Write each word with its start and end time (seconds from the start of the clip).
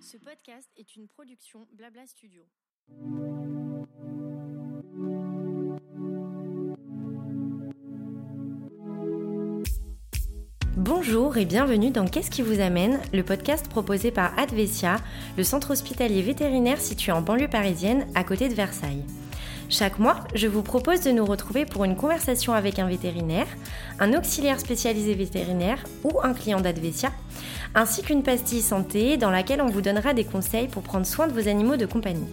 Ce 0.00 0.16
podcast 0.18 0.68
est 0.76 0.96
une 0.96 1.08
production 1.08 1.66
Blabla 1.72 2.06
Studio. 2.06 2.42
Bonjour 10.76 11.36
et 11.36 11.46
bienvenue 11.46 11.90
dans 11.90 12.06
Qu'est-ce 12.06 12.30
qui 12.30 12.42
vous 12.42 12.60
amène, 12.60 13.00
le 13.12 13.22
podcast 13.22 13.68
proposé 13.68 14.10
par 14.10 14.38
Advesia, 14.38 14.96
le 15.36 15.42
centre 15.42 15.70
hospitalier 15.72 16.22
vétérinaire 16.22 16.80
situé 16.80 17.12
en 17.12 17.22
banlieue 17.22 17.48
parisienne 17.48 18.06
à 18.14 18.24
côté 18.24 18.48
de 18.48 18.54
Versailles. 18.54 19.04
Chaque 19.68 19.98
mois, 19.98 20.20
je 20.34 20.46
vous 20.46 20.62
propose 20.62 21.00
de 21.00 21.10
nous 21.10 21.24
retrouver 21.24 21.66
pour 21.66 21.84
une 21.84 21.96
conversation 21.96 22.52
avec 22.52 22.78
un 22.78 22.86
vétérinaire, 22.86 23.48
un 23.98 24.14
auxiliaire 24.14 24.60
spécialisé 24.60 25.14
vétérinaire 25.14 25.82
ou 26.04 26.20
un 26.22 26.34
client 26.34 26.60
d'Advesia, 26.60 27.10
ainsi 27.74 28.02
qu'une 28.02 28.22
pastille 28.22 28.62
santé 28.62 29.16
dans 29.16 29.30
laquelle 29.30 29.60
on 29.60 29.68
vous 29.68 29.80
donnera 29.80 30.14
des 30.14 30.24
conseils 30.24 30.68
pour 30.68 30.82
prendre 30.82 31.04
soin 31.04 31.26
de 31.26 31.32
vos 31.32 31.48
animaux 31.48 31.76
de 31.76 31.84
compagnie. 31.84 32.28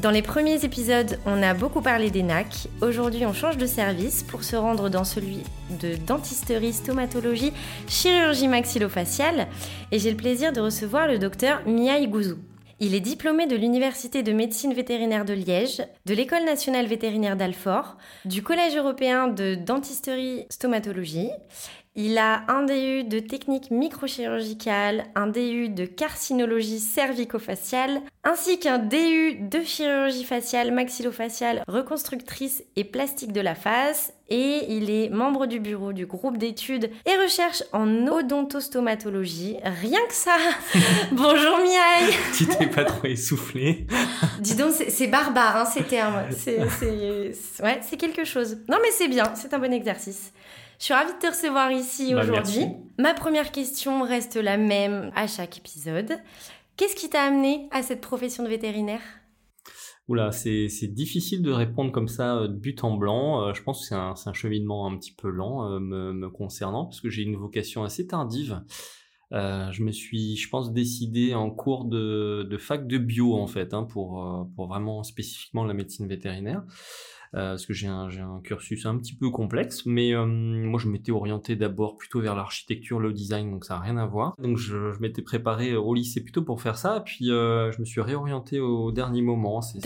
Dans 0.00 0.10
les 0.10 0.20
premiers 0.20 0.64
épisodes, 0.66 1.18
on 1.24 1.42
a 1.42 1.54
beaucoup 1.54 1.80
parlé 1.80 2.10
des 2.10 2.22
NAC. 2.22 2.68
Aujourd'hui, 2.82 3.24
on 3.24 3.32
change 3.32 3.56
de 3.56 3.66
service 3.66 4.22
pour 4.22 4.44
se 4.44 4.54
rendre 4.54 4.90
dans 4.90 5.04
celui 5.04 5.44
de 5.80 5.96
dentisterie, 5.96 6.74
stomatologie, 6.74 7.52
chirurgie 7.88 8.48
maxillofaciale. 8.48 9.46
Et 9.92 9.98
j'ai 9.98 10.10
le 10.10 10.16
plaisir 10.16 10.52
de 10.52 10.60
recevoir 10.60 11.06
le 11.06 11.18
docteur 11.18 11.62
Mia 11.64 12.04
Gouzou. 12.04 12.36
Il 12.80 12.94
est 12.94 13.00
diplômé 13.00 13.46
de 13.46 13.54
l'Université 13.54 14.22
de 14.22 14.32
médecine 14.32 14.74
vétérinaire 14.74 15.24
de 15.24 15.32
Liège, 15.32 15.82
de 16.06 16.14
l'École 16.14 16.44
nationale 16.44 16.86
vétérinaire 16.86 17.36
d'Alfort, 17.36 17.96
du 18.24 18.42
Collège 18.42 18.76
européen 18.76 19.28
de 19.28 19.54
dentisterie 19.54 20.44
stomatologie. 20.50 21.30
Il 21.96 22.18
a 22.18 22.42
un 22.48 22.64
DU 22.64 23.04
de 23.04 23.20
technique 23.20 23.70
microchirurgicale, 23.70 25.04
un 25.14 25.28
DU 25.28 25.68
de 25.68 25.84
carcinologie 25.84 26.80
cervico-faciale, 26.80 28.00
ainsi 28.24 28.58
qu'un 28.58 28.78
DU 28.78 29.36
de 29.38 29.60
chirurgie 29.62 30.24
faciale, 30.24 30.72
maxillofaciale, 30.72 31.62
reconstructrice 31.68 32.64
et 32.74 32.82
plastique 32.82 33.32
de 33.32 33.40
la 33.40 33.54
face. 33.54 34.12
Et 34.30 34.64
il 34.70 34.90
est 34.90 35.10
membre 35.10 35.44
du 35.46 35.60
bureau 35.60 35.92
du 35.92 36.06
groupe 36.06 36.38
d'études 36.38 36.90
et 37.04 37.16
recherche 37.22 37.62
en 37.72 38.06
odontostomatologie. 38.06 39.58
Rien 39.62 40.00
que 40.08 40.14
ça 40.14 40.36
Bonjour 41.12 41.58
Miaï 41.58 42.14
Tu 42.34 42.46
t'es 42.46 42.66
pas 42.66 42.84
trop 42.84 43.06
essoufflé 43.06 43.86
Dis 44.40 44.54
donc, 44.54 44.72
c'est 44.72 45.08
barbare 45.08 45.56
hein, 45.58 45.64
ces 45.66 45.82
termes. 45.82 46.22
C'est 46.30 46.58
ouais, 47.62 47.80
quelque 47.98 48.24
chose. 48.24 48.58
Non 48.68 48.78
mais 48.80 48.90
c'est 48.92 49.08
bien, 49.08 49.34
c'est 49.34 49.52
un 49.52 49.58
bon 49.58 49.72
exercice. 49.72 50.32
Je 50.78 50.84
suis 50.86 50.94
ravie 50.94 51.12
de 51.12 51.18
te 51.18 51.26
recevoir 51.26 51.70
ici 51.70 52.14
Bah, 52.14 52.22
aujourd'hui. 52.22 52.66
Ma 52.98 53.14
première 53.14 53.52
question 53.52 54.02
reste 54.02 54.36
la 54.36 54.56
même 54.56 55.12
à 55.14 55.26
chaque 55.26 55.58
épisode. 55.58 56.18
Qu'est-ce 56.76 56.96
qui 56.96 57.08
t'a 57.08 57.22
amené 57.22 57.68
à 57.70 57.82
cette 57.82 58.00
profession 58.00 58.42
de 58.42 58.48
vétérinaire? 58.48 59.00
Oula, 60.06 60.32
c'est 60.32 60.68
difficile 60.88 61.40
de 61.40 61.50
répondre 61.50 61.90
comme 61.90 62.08
ça 62.08 62.36
euh, 62.36 62.48
de 62.48 62.52
but 62.52 62.84
en 62.84 62.96
blanc. 62.96 63.40
Euh, 63.40 63.54
je 63.54 63.62
pense 63.62 63.80
que 63.80 63.86
c'est 63.86 63.94
un, 63.94 64.14
un 64.26 64.32
cheminement 64.34 64.86
un 64.86 64.98
petit 64.98 65.12
peu 65.12 65.30
lent 65.30 65.66
euh, 65.66 65.80
me, 65.80 66.12
me 66.12 66.28
concernant, 66.28 66.84
parce 66.84 67.00
que 67.00 67.08
j'ai 67.08 67.22
une 67.22 67.36
vocation 67.36 67.84
assez 67.84 68.06
tardive. 68.06 68.62
Euh, 69.32 69.72
je 69.72 69.82
me 69.82 69.90
suis, 69.90 70.36
je 70.36 70.48
pense, 70.50 70.72
décidé 70.72 71.34
en 71.34 71.50
cours 71.50 71.86
de, 71.86 72.46
de 72.48 72.58
fac 72.58 72.86
de 72.86 72.98
bio, 72.98 73.34
en 73.34 73.46
fait, 73.46 73.72
hein, 73.72 73.84
pour, 73.84 74.22
euh, 74.22 74.44
pour 74.54 74.68
vraiment 74.68 75.02
spécifiquement 75.02 75.64
la 75.64 75.72
médecine 75.72 76.06
vétérinaire. 76.06 76.62
Euh, 77.34 77.50
parce 77.50 77.66
que 77.66 77.72
j'ai 77.72 77.88
un, 77.88 78.08
un 78.08 78.40
cursus 78.42 78.86
un 78.86 78.96
petit 78.96 79.16
peu 79.16 79.28
complexe, 79.28 79.86
mais 79.86 80.14
euh, 80.14 80.24
moi 80.24 80.78
je 80.78 80.88
m'étais 80.88 81.10
orienté 81.10 81.56
d'abord 81.56 81.96
plutôt 81.96 82.20
vers 82.20 82.36
l'architecture, 82.36 83.00
le 83.00 83.12
design, 83.12 83.50
donc 83.50 83.64
ça 83.64 83.74
n'a 83.74 83.80
rien 83.80 83.96
à 83.96 84.06
voir. 84.06 84.34
Donc 84.38 84.56
je, 84.56 84.92
je 84.92 85.00
m'étais 85.00 85.22
préparé 85.22 85.74
au 85.74 85.94
lycée 85.94 86.22
plutôt 86.22 86.42
pour 86.44 86.62
faire 86.62 86.76
ça, 86.78 87.00
puis 87.04 87.32
euh, 87.32 87.72
je 87.72 87.80
me 87.80 87.84
suis 87.84 88.00
réorienté 88.00 88.60
au 88.60 88.92
dernier 88.92 89.20
moment. 89.20 89.62
C'est, 89.62 89.80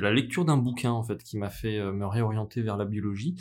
la 0.00 0.10
lecture 0.12 0.46
d'un 0.46 0.56
bouquin 0.56 0.90
en 0.92 1.02
fait 1.02 1.22
qui 1.22 1.36
m'a 1.36 1.50
fait 1.50 1.78
me 1.92 2.06
réorienter 2.06 2.62
vers 2.62 2.78
la 2.78 2.86
biologie, 2.86 3.34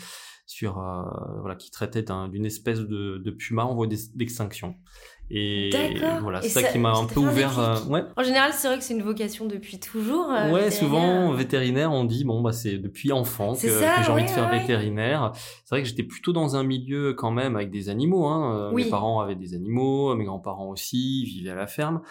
sur 0.47 0.77
euh, 0.79 1.01
voilà 1.39 1.55
qui 1.55 1.71
traitait 1.71 2.03
d'un- 2.03 2.27
d'une 2.27 2.45
espèce 2.45 2.79
de, 2.81 3.17
de 3.17 3.31
puma 3.31 3.63
en 3.63 3.73
voie 3.73 3.87
d'ex- 3.87 4.15
d'extinction. 4.15 4.75
Et 5.31 5.71
voilà, 6.21 6.41
c'est 6.43 6.49
ça, 6.49 6.61
ça- 6.61 6.67
qui 6.71 6.77
m'a 6.77 6.91
un 6.93 7.05
peu 7.05 7.19
ouvert. 7.19 7.57
euh, 7.59 7.79
ouais, 7.89 8.03
En 8.15 8.23
général, 8.23 8.51
c'est 8.53 8.67
vrai 8.67 8.77
que 8.77 8.83
c'est 8.83 8.93
une 8.93 9.01
vocation 9.01 9.45
depuis 9.47 9.79
toujours. 9.79 10.29
euh, 10.31 10.51
Ouais, 10.51 10.69
souvent 10.69 11.31
vétérinaire, 11.33 11.91
on 11.91 12.03
dit 12.03 12.23
bon 12.25 12.41
bah 12.41 12.51
c'est 12.51 12.77
depuis 12.77 13.11
enfant 13.11 13.53
que, 13.53 13.67
j'ai 13.67 13.75
envie 14.11 14.21
ouais, 14.21 14.23
de 14.23 14.29
faire 14.29 14.49
ouais. 14.51 14.59
vétérinaire. 14.59 15.31
C'est 15.33 15.69
vrai 15.75 15.81
que 15.81 15.87
j'étais 15.87 16.03
plutôt 16.03 16.31
dans 16.31 16.55
un 16.55 16.63
milieu 16.63 17.13
quand 17.13 17.31
même 17.31 17.55
avec 17.55 17.71
des 17.71 17.89
animaux. 17.89 18.27
Hein. 18.27 18.55
Euh, 18.55 18.71
Oui. 18.71 18.83
Mes 18.85 18.89
parents 18.89 19.19
avaient 19.19 19.35
des 19.35 19.55
animaux, 19.55 20.15
mes 20.15 20.25
grands-parents 20.25 20.69
aussi, 20.69 21.21
ils 21.23 21.25
vivaient 21.25 21.51
à 21.51 21.55
la 21.55 21.67
ferme, 21.67 22.01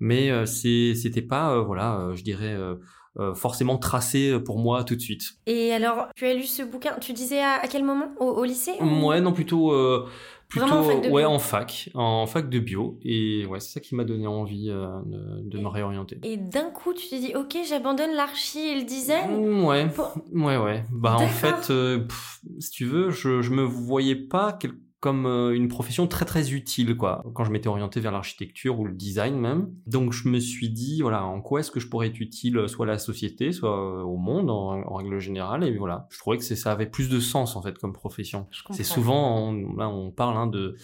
mais 0.00 0.30
euh, 0.30 0.44
c'était 0.44 1.22
pas 1.22 1.52
euh, 1.52 1.62
voilà, 1.62 1.98
euh, 2.00 2.14
je 2.16 2.24
dirais 2.24 2.52
euh, 2.54 2.74
euh, 3.18 3.32
forcément 3.34 3.78
tracé 3.78 4.38
pour 4.40 4.58
moi 4.58 4.84
tout 4.84 4.94
de 4.96 5.00
suite. 5.00 5.22
Et 5.46 5.72
alors, 5.72 6.08
tu 6.14 6.26
as 6.26 6.34
lu 6.34 6.42
ce 6.42 6.62
bouquin, 6.62 6.94
tu 7.00 7.12
disais 7.14 7.40
à, 7.40 7.54
à 7.62 7.66
quel 7.68 7.82
moment? 7.84 8.08
Au, 8.20 8.26
au 8.26 8.44
lycée 8.44 8.72
ou- 8.80 9.06
Ouais, 9.06 9.20
non 9.22 9.32
plutôt. 9.32 9.72
Euh, 9.72 10.06
Plutôt, 10.48 10.66
Vraiment 10.66 10.78
en 10.80 10.84
fac 10.90 11.02
de 11.02 11.10
ouais, 11.10 11.24
en 11.24 11.38
fac, 11.40 11.90
en 11.94 12.26
fac 12.26 12.48
de 12.48 12.58
bio, 12.60 12.98
et 13.02 13.44
ouais, 13.46 13.58
c'est 13.58 13.72
ça 13.74 13.80
qui 13.80 13.94
m'a 13.96 14.04
donné 14.04 14.26
envie 14.28 14.70
euh, 14.70 14.86
de, 15.04 15.48
de 15.50 15.58
me 15.58 15.66
réorienter. 15.68 16.18
Et 16.22 16.36
d'un 16.36 16.70
coup, 16.70 16.94
tu 16.94 17.08
t'es 17.08 17.18
dit, 17.18 17.34
ok, 17.34 17.56
j'abandonne 17.68 18.14
l'archi 18.14 18.60
et 18.60 18.76
le 18.76 18.84
design. 18.84 19.30
Mm, 19.40 19.64
Ouais, 19.64 19.88
Pour- 19.88 20.14
ouais, 20.32 20.56
ouais. 20.56 20.84
Bah 20.92 21.16
en 21.18 21.26
fait, 21.26 21.70
euh, 21.70 21.98
pff, 21.98 22.40
si 22.60 22.70
tu 22.70 22.84
veux, 22.84 23.10
je 23.10 23.42
je 23.42 23.50
me 23.50 23.62
voyais 23.64 24.14
pas 24.14 24.52
quel- 24.52 24.74
comme 25.06 25.24
euh, 25.24 25.54
une 25.54 25.68
profession 25.68 26.08
très 26.08 26.24
très 26.24 26.52
utile 26.52 26.96
quoi. 26.96 27.24
Quand 27.32 27.44
je 27.44 27.52
m'étais 27.52 27.68
orienté 27.68 28.00
vers 28.00 28.10
l'architecture 28.10 28.80
ou 28.80 28.84
le 28.84 28.92
design 28.92 29.38
même, 29.38 29.70
donc 29.86 30.12
je 30.12 30.28
me 30.28 30.40
suis 30.40 30.68
dit 30.68 31.00
voilà 31.00 31.24
en 31.24 31.40
quoi 31.40 31.60
est-ce 31.60 31.70
que 31.70 31.78
je 31.78 31.86
pourrais 31.86 32.08
être 32.08 32.18
utile 32.18 32.58
euh, 32.58 32.66
soit 32.66 32.86
à 32.86 32.88
la 32.88 32.98
société, 32.98 33.52
soit 33.52 33.70
euh, 33.70 34.02
au 34.02 34.16
monde 34.16 34.50
en, 34.50 34.82
en 34.82 34.94
règle 34.96 35.20
générale 35.20 35.62
et 35.62 35.78
voilà. 35.78 36.08
Je 36.10 36.18
trouvais 36.18 36.38
que 36.38 36.42
ça 36.42 36.72
avait 36.72 36.90
plus 36.90 37.08
de 37.08 37.20
sens 37.20 37.54
en 37.54 37.62
fait 37.62 37.78
comme 37.78 37.92
profession. 37.92 38.48
C'est 38.72 38.82
souvent 38.82 39.48
on, 39.48 39.76
là 39.76 39.88
on 39.88 40.10
parle 40.10 40.36
hein, 40.38 40.48
de 40.48 40.74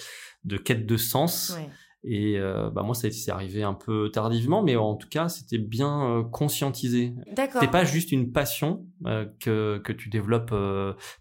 de 0.44 0.56
quête 0.56 0.86
de 0.86 0.96
sens. 0.96 1.56
Ouais. 1.56 1.68
Et 2.04 2.38
euh, 2.38 2.70
bah 2.70 2.82
moi, 2.82 2.94
ça 2.94 3.10
c'est 3.10 3.30
arrivé 3.32 3.64
un 3.64 3.74
peu 3.74 4.08
tardivement, 4.12 4.62
mais 4.62 4.76
en 4.76 4.94
tout 4.94 5.08
cas, 5.08 5.28
c'était 5.28 5.58
bien 5.58 6.04
euh, 6.04 6.22
conscientisé. 6.22 7.14
D'accord. 7.32 7.60
C'est 7.60 7.70
pas 7.70 7.84
juste 7.84 8.12
une 8.12 8.30
passion 8.30 8.86
euh, 9.06 9.26
que, 9.40 9.78
que 9.78 9.92
tu 9.92 10.10
développes 10.10 10.54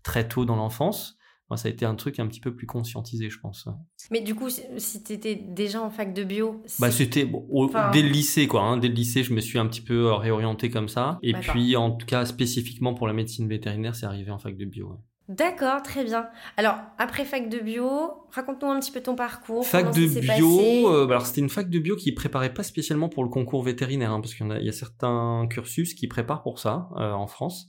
très 0.03 0.27
tôt 0.27 0.45
dans 0.45 0.55
l'enfance. 0.55 1.17
Moi, 1.51 1.57
ça 1.57 1.67
a 1.67 1.71
été 1.71 1.83
un 1.85 1.95
truc 1.95 2.17
un 2.21 2.27
petit 2.27 2.39
peu 2.39 2.55
plus 2.55 2.65
conscientisé, 2.65 3.29
je 3.29 3.37
pense. 3.37 3.67
Mais 4.09 4.21
du 4.21 4.33
coup, 4.35 4.49
si- 4.49 4.61
si 4.77 5.03
t'étais 5.03 5.35
déjà 5.35 5.81
en 5.81 5.89
fac 5.89 6.13
de 6.13 6.23
bio, 6.23 6.61
Bah, 6.79 6.89
c'était 6.91 7.25
bon, 7.25 7.45
au- 7.49 7.65
Enfin- 7.65 7.91
dès 7.91 8.01
le 8.01 8.07
lycée, 8.07 8.47
quoi. 8.47 8.61
Hein. 8.61 8.77
Dès 8.77 8.87
le 8.87 8.93
lycée, 8.93 9.21
je 9.21 9.33
me 9.33 9.41
suis 9.41 9.59
un 9.59 9.67
petit 9.67 9.81
peu 9.81 10.05
euh, 10.07 10.15
réorienté 10.15 10.69
comme 10.69 10.87
ça. 10.87 11.19
Et 11.23 11.33
puis, 11.51 11.75
en 11.75 11.91
tout 11.91 12.05
cas, 12.05 12.23
spécifiquement 12.23 12.93
pour 12.93 13.05
la 13.05 13.11
médecine 13.11 13.49
vétérinaire, 13.49 13.95
c'est 13.95 14.05
arrivé 14.05 14.31
en 14.31 14.39
fac 14.39 14.55
de 14.55 14.63
bio. 14.63 14.91
ouais. 14.91 14.97
D'accord, 15.27 15.81
très 15.83 16.05
bien. 16.05 16.27
Alors, 16.55 16.75
après 16.97 17.25
fac 17.25 17.49
de 17.49 17.59
bio, 17.59 17.89
raconte-nous 18.31 18.69
un 18.69 18.79
petit 18.79 18.91
peu 18.91 19.01
ton 19.01 19.15
parcours. 19.15 19.65
Fac 19.65 19.93
de 19.93 20.07
bio, 20.37 20.89
euh, 20.89 21.05
bah 21.05 21.15
alors 21.15 21.25
c'était 21.25 21.41
une 21.41 21.49
fac 21.49 21.69
de 21.69 21.79
bio 21.79 21.97
qui 21.97 22.11
préparait 22.13 22.53
pas 22.53 22.63
spécialement 22.63 23.07
pour 23.09 23.23
le 23.25 23.29
concours 23.29 23.63
vétérinaire, 23.63 24.11
hein, 24.11 24.21
parce 24.21 24.33
qu'il 24.35 24.47
y 24.61 24.69
a 24.69 24.71
certains 24.73 25.47
cursus 25.49 25.93
qui 25.95 26.07
préparent 26.07 26.43
pour 26.43 26.59
ça 26.59 26.89
euh, 26.97 27.11
en 27.11 27.27
France. 27.27 27.67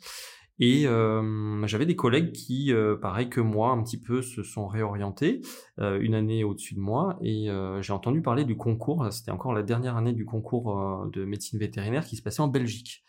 Et 0.59 0.87
euh, 0.87 1.67
j'avais 1.67 1.87
des 1.87 1.97
collègues 1.97 2.33
qui, 2.33 2.73
euh, 2.73 2.97
pareil 2.97 3.29
que 3.29 3.41
moi, 3.41 3.71
un 3.71 3.83
petit 3.83 3.99
peu 4.01 4.23
se 4.23 4.43
sont 4.43 4.67
réorientés 4.67 5.41
euh, 5.81 5.99
une 6.01 6.15
année 6.15 6.45
au-dessus 6.45 6.75
de 6.75 6.81
moi. 6.81 7.19
Et 7.23 7.49
j'ai 7.81 7.93
entendu 7.93 8.23
parler 8.23 8.45
du 8.45 8.57
concours. 8.57 9.07
C'était 9.11 9.31
encore 9.33 9.53
la 9.53 9.63
dernière 9.63 9.97
année 9.97 10.13
du 10.13 10.25
concours 10.25 11.07
de 11.13 11.25
médecine 11.25 11.59
vétérinaire 11.59 12.05
qui 12.05 12.17
se 12.17 12.23
passait 12.23 12.43
en 12.43 12.49
Belgique. 12.49 13.03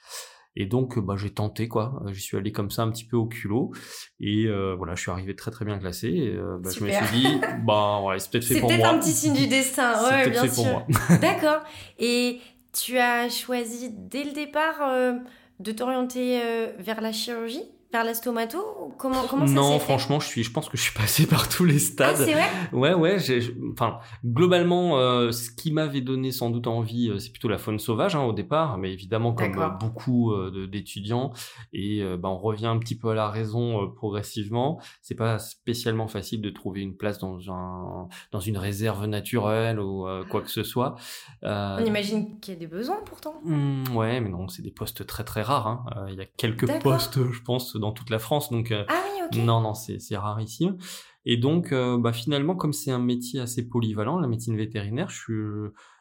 Et 0.56 0.68
donc, 0.68 1.00
bah, 1.00 1.16
j'ai 1.18 1.32
tenté 1.32 1.68
quoi. 1.68 2.04
J'y 2.12 2.22
suis 2.22 2.38
allé 2.38 2.52
comme 2.52 2.70
ça 2.70 2.84
un 2.84 2.92
petit 2.92 3.06
peu 3.06 3.18
au 3.18 3.26
culot. 3.26 3.72
Et 4.20 4.46
euh, 4.46 4.76
voilà, 4.76 4.94
je 4.94 5.02
suis 5.02 5.10
arrivé 5.12 5.36
très 5.36 5.50
très 5.50 5.66
bien 5.66 5.80
classé. 5.80 6.10
Et, 6.10 6.36
euh, 6.36 6.60
bah, 6.60 6.70
je 6.72 6.84
me 6.84 6.92
suis 6.92 7.18
dit, 7.18 7.28
bah 7.66 8.02
ouais, 8.02 8.20
c'est 8.20 8.30
peut-être 8.32 8.46
fait 8.46 8.54
C'est 8.56 8.60
pour 8.60 8.70
peut-être 8.70 8.82
moi. 8.82 8.90
un 8.90 9.00
petit 9.00 9.12
signe 9.12 9.34
du 9.34 9.48
destin. 9.48 9.94
C'est 9.96 10.04
Ouais, 10.14 10.24
peut-être 10.24 10.32
bien 10.32 10.42
fait 10.44 10.56
pour 10.56 10.66
sûr. 10.66 10.74
moi. 10.74 11.18
D'accord. 11.22 11.64
Et 11.98 12.40
tu 12.72 12.98
as 13.00 13.30
choisi 13.30 13.90
dès 13.92 14.24
le 14.24 14.32
départ 14.32 14.76
euh, 14.82 15.14
de 15.60 15.72
t'orienter 15.72 16.42
euh, 16.42 16.72
vers 16.80 17.02
la 17.02 17.12
chirurgie, 17.12 17.64
ou 17.98 18.94
Comment, 18.98 19.24
comment 19.30 19.46
ça 19.48 19.54
non, 19.54 19.80
franchement, 19.80 20.20
je 20.20 20.28
suis, 20.28 20.44
je 20.44 20.52
pense 20.52 20.68
que 20.70 20.78
je 20.78 20.82
suis 20.84 20.94
passé 20.98 21.28
par 21.28 21.48
tous 21.50 21.64
les 21.66 21.76
Ah, 21.76 21.80
stades. 21.80 22.16
c'est 22.18 22.34
vrai 22.34 22.44
Ouais, 22.72 22.94
ouais, 22.94 23.20
j'ai, 23.20 23.40
enfin, 23.74 24.00
globalement, 24.26 24.98
euh, 24.98 25.32
ce 25.32 25.52
qui 25.52 25.72
m'avait 25.72 26.02
donné 26.02 26.32
sans 26.32 26.50
doute 26.50 26.68
envie, 26.68 27.10
euh, 27.10 27.20
c'est 27.20 27.30
plutôt 27.32 27.48
la 27.50 27.58
faune 27.58 27.80
sauvage 27.80 28.16
hein, 28.16 28.24
au 28.24 28.34
départ, 28.34 28.78
mais 28.78 28.92
évidemment 28.92 29.34
comme 29.34 29.58
euh, 29.60 29.70
beaucoup 29.70 30.34
d'étudiants, 30.68 31.32
et 31.72 32.04
bah, 32.18 32.30
on 32.30 32.38
revient 32.38 32.66
un 32.68 32.78
petit 32.80 32.98
peu 32.98 33.10
à 33.10 33.14
la 33.14 33.30
raison 33.30 33.88
progressivement. 33.90 34.80
C'est 35.02 35.16
pas 35.16 35.40
spécialement 35.40 36.08
facile 36.08 36.42
de 36.42 36.50
trouver 36.50 36.82
une 36.82 36.96
place 36.96 37.20
dans 37.20 37.52
un 37.52 38.08
dans 38.32 38.40
une 38.40 38.58
réserve 38.58 39.06
naturelle 39.06 39.80
ou 39.80 40.06
quoi 40.30 40.42
que 40.42 40.50
ce 40.50 40.64
soit. 40.64 40.96
On 41.44 41.84
imagine 41.86 42.40
qu'il 42.40 42.54
y 42.54 42.58
a 42.58 42.60
des 42.60 42.68
besoins 42.68 43.00
pourtant. 43.06 43.36
Hmm, 43.44 43.84
ouais, 43.96 44.20
mais 44.22 44.30
non, 44.30 44.48
c'est 44.48 44.62
des 44.62 44.72
postes 44.72 45.06
très 45.06 45.24
très 45.24 45.42
rares. 45.42 45.68
hein. 45.68 45.86
Il 46.10 46.16
y 46.16 46.22
a 46.22 46.26
quelques 46.26 46.68
postes, 46.82 47.20
je 47.32 47.42
pense, 47.42 47.76
dans 47.84 47.92
toute 47.92 48.10
la 48.10 48.20
France, 48.20 48.52
donc 48.52 48.72
ah 48.72 48.86
oui, 48.90 49.22
ok. 49.26 49.46
non, 49.46 49.62
non, 49.62 49.74
c'est 49.74 50.18
rarissime. 50.18 50.78
Et 51.26 51.38
donc, 51.38 51.72
bah, 51.72 52.12
finalement, 52.12 52.56
comme 52.56 52.74
c'est 52.74 52.92
un 52.92 53.00
métier 53.00 53.40
assez 53.40 53.68
polyvalent, 53.68 54.20
la 54.20 54.28
médecine 54.28 54.58
vétérinaire, 54.58 55.12
suis 55.12 55.34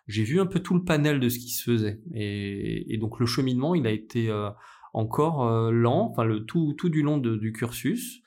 j'ai 0.08 0.24
vu 0.24 0.40
un 0.40 0.46
peu 0.46 0.58
tout 0.58 0.74
le 0.74 0.82
panel 0.82 1.20
de 1.20 1.28
ce 1.28 1.38
qui 1.38 1.50
se 1.50 1.62
faisait. 1.62 2.00
Et, 2.12 2.92
et 2.92 2.98
donc 2.98 3.20
le 3.20 3.26
cheminement, 3.26 3.76
il 3.76 3.86
a 3.86 3.90
été 3.90 4.32
encore 4.92 5.70
lent, 5.70 6.08
enfin 6.10 6.24
le 6.24 6.44
tout 6.44 6.74
tout 6.76 6.88
du 6.88 7.02
long 7.02 7.18
de, 7.18 7.36
du 7.36 7.52
cursus. 7.52 8.22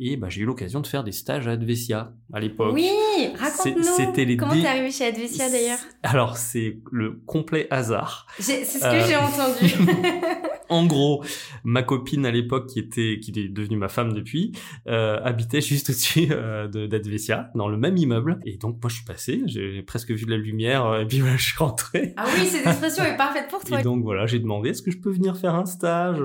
Et 0.00 0.16
bah, 0.16 0.28
j'ai 0.28 0.42
eu 0.42 0.44
l'occasion 0.44 0.80
de 0.80 0.86
faire 0.86 1.02
des 1.02 1.10
stages 1.10 1.48
à 1.48 1.52
Advesia 1.52 2.12
à 2.32 2.38
l'époque. 2.38 2.72
Oui, 2.72 2.88
raconte-nous. 3.36 3.82
C'était 3.82 4.24
les 4.24 4.36
Comment 4.36 4.52
t'es 4.52 4.64
arrivé 4.64 4.92
chez 4.92 5.06
Advesia 5.06 5.50
d'ailleurs? 5.50 5.80
Alors 6.04 6.36
c'est 6.36 6.78
le 6.92 7.20
complet 7.26 7.66
hasard. 7.70 8.28
C'est 8.38 8.64
ce 8.64 8.78
que 8.78 8.84
euh, 8.84 9.06
j'ai 9.08 9.16
entendu. 9.16 9.74
en 10.68 10.86
gros, 10.86 11.24
ma 11.64 11.82
copine 11.82 12.26
à 12.26 12.30
l'époque 12.30 12.66
qui 12.66 12.78
était 12.78 13.18
qui 13.20 13.30
est 13.38 13.48
devenue 13.48 13.76
ma 13.76 13.88
femme 13.88 14.12
depuis 14.12 14.52
euh, 14.86 15.20
habitait 15.22 15.60
juste 15.60 15.90
au-dessus 15.90 16.28
euh, 16.30 16.68
d'Advesia 16.68 17.50
dans 17.54 17.68
le 17.68 17.76
même 17.76 17.96
immeuble. 17.96 18.40
Et 18.44 18.56
donc 18.56 18.78
moi 18.82 18.88
je 18.88 18.96
suis 18.96 19.04
passé, 19.04 19.42
j'ai 19.46 19.82
presque 19.82 20.10
vu 20.10 20.24
de 20.24 20.30
la 20.30 20.36
lumière 20.36 20.86
euh, 20.86 21.00
et 21.02 21.06
puis 21.06 21.20
voilà 21.20 21.36
je 21.36 21.44
suis 21.44 21.58
rentré. 21.58 22.14
Ah 22.16 22.24
oui, 22.26 22.46
cette 22.46 22.66
expression 22.66 23.04
est 23.04 23.16
parfaite 23.16 23.48
pour 23.48 23.64
toi. 23.64 23.80
Et 23.80 23.82
donc 23.82 24.02
voilà, 24.02 24.26
j'ai 24.26 24.38
demandé 24.38 24.70
est-ce 24.70 24.82
que 24.82 24.90
je 24.90 24.98
peux 24.98 25.10
venir 25.10 25.36
faire 25.36 25.54
un 25.54 25.66
stage 25.66 26.20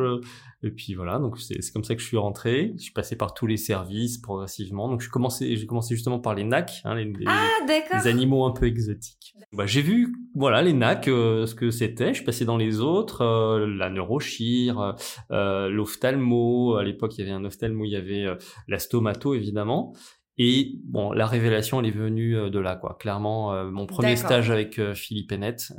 et 0.63 0.71
puis 0.71 0.93
voilà, 0.93 1.19
donc 1.19 1.37
c'est 1.39 1.59
comme 1.73 1.83
ça 1.83 1.93
que 1.93 2.01
je 2.01 2.07
suis 2.07 2.17
rentré. 2.17 2.73
Je 2.77 2.83
suis 2.83 2.93
passé 2.93 3.17
par 3.17 3.33
tous 3.33 3.47
les 3.47 3.57
services 3.57 4.17
progressivement. 4.17 4.87
Donc 4.87 5.01
j'ai 5.01 5.09
commencé, 5.09 5.57
j'ai 5.57 5.65
commencé 5.65 5.93
justement 5.95 6.19
par 6.19 6.35
les 6.35 6.45
NAC, 6.45 6.81
hein, 6.85 6.95
les, 6.95 7.03
les, 7.03 7.25
ah, 7.27 7.97
animaux 8.05 8.45
un 8.45 8.51
peu 8.51 8.65
exotiques. 8.65 9.35
Bah, 9.51 9.65
j'ai 9.65 9.81
vu, 9.81 10.15
voilà, 10.35 10.61
les 10.61 10.71
NAC, 10.71 11.09
euh, 11.09 11.45
ce 11.45 11.53
que 11.53 11.69
c'était. 11.69 12.09
Je 12.09 12.15
suis 12.15 12.25
passé 12.25 12.45
dans 12.45 12.55
les 12.55 12.79
autres, 12.79 13.21
euh, 13.21 13.67
la 13.67 13.89
neurochire, 13.89 14.95
euh, 15.31 15.67
l'ophtalmo. 15.69 16.77
À 16.77 16.83
l'époque, 16.83 17.17
il 17.17 17.21
y 17.21 17.23
avait 17.23 17.37
un 17.37 17.43
ophtalmo, 17.43 17.83
il 17.83 17.91
y 17.91 17.97
avait 17.97 18.25
euh, 18.25 18.35
la 18.69 18.79
stomato 18.79 19.33
évidemment. 19.33 19.93
Et 20.37 20.79
bon, 20.85 21.11
la 21.11 21.27
révélation, 21.27 21.81
elle 21.81 21.87
est 21.87 21.91
venue 21.91 22.49
de 22.49 22.59
là, 22.59 22.75
quoi. 22.75 22.97
Clairement, 22.99 23.65
mon 23.65 23.85
premier 23.85 24.15
stage 24.15 24.49
avec 24.49 24.81
Philippe 24.95 25.31
Hennette, 25.31 25.71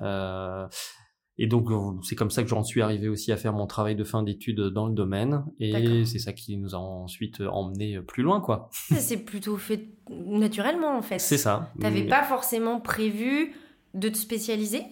et 1.36 1.46
donc, 1.46 1.69
c'est 2.02 2.14
comme 2.14 2.31
ça 2.31 2.42
que 2.42 2.48
j'en 2.48 2.62
suis 2.62 2.81
arrivé 2.81 3.08
aussi 3.08 3.32
à 3.32 3.36
faire 3.36 3.52
mon 3.52 3.66
travail 3.66 3.96
de 3.96 4.04
fin 4.04 4.22
d'études 4.22 4.60
dans 4.60 4.86
le 4.86 4.94
domaine. 4.94 5.44
Et 5.58 6.04
c'est 6.04 6.19
ça 6.20 6.32
qui 6.32 6.56
nous 6.56 6.75
a 6.75 6.78
ensuite 6.78 7.40
emmené 7.40 8.00
plus 8.00 8.22
loin, 8.22 8.40
quoi. 8.40 8.69
C'est 8.72 9.25
plutôt 9.25 9.56
fait 9.56 9.88
naturellement, 10.08 10.96
en 10.96 11.02
fait. 11.02 11.19
C'est 11.19 11.38
ça. 11.38 11.72
T'avais 11.81 12.06
pas 12.06 12.22
forcément 12.22 12.81
prévu 12.81 13.52
de 13.94 14.08
te 14.08 14.16
spécialiser? 14.16 14.82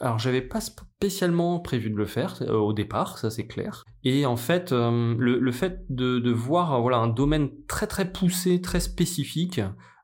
Alors 0.00 0.18
j'avais 0.18 0.42
pas 0.42 0.60
spécialement 0.60 1.60
prévu 1.60 1.88
de 1.88 1.94
le 1.94 2.06
faire 2.06 2.42
euh, 2.42 2.56
au 2.56 2.72
départ, 2.72 3.18
ça 3.18 3.30
c'est 3.30 3.46
clair. 3.46 3.84
Et 4.02 4.26
en 4.26 4.36
fait, 4.36 4.72
euh, 4.72 5.14
le, 5.16 5.52
fait 5.52 5.84
de, 5.90 6.18
de, 6.18 6.32
voir 6.32 6.82
voilà 6.82 6.96
un 6.96 7.06
domaine 7.06 7.50
très 7.68 7.86
très 7.86 8.10
poussé, 8.10 8.60
très 8.60 8.80
spécifique, 8.80 9.60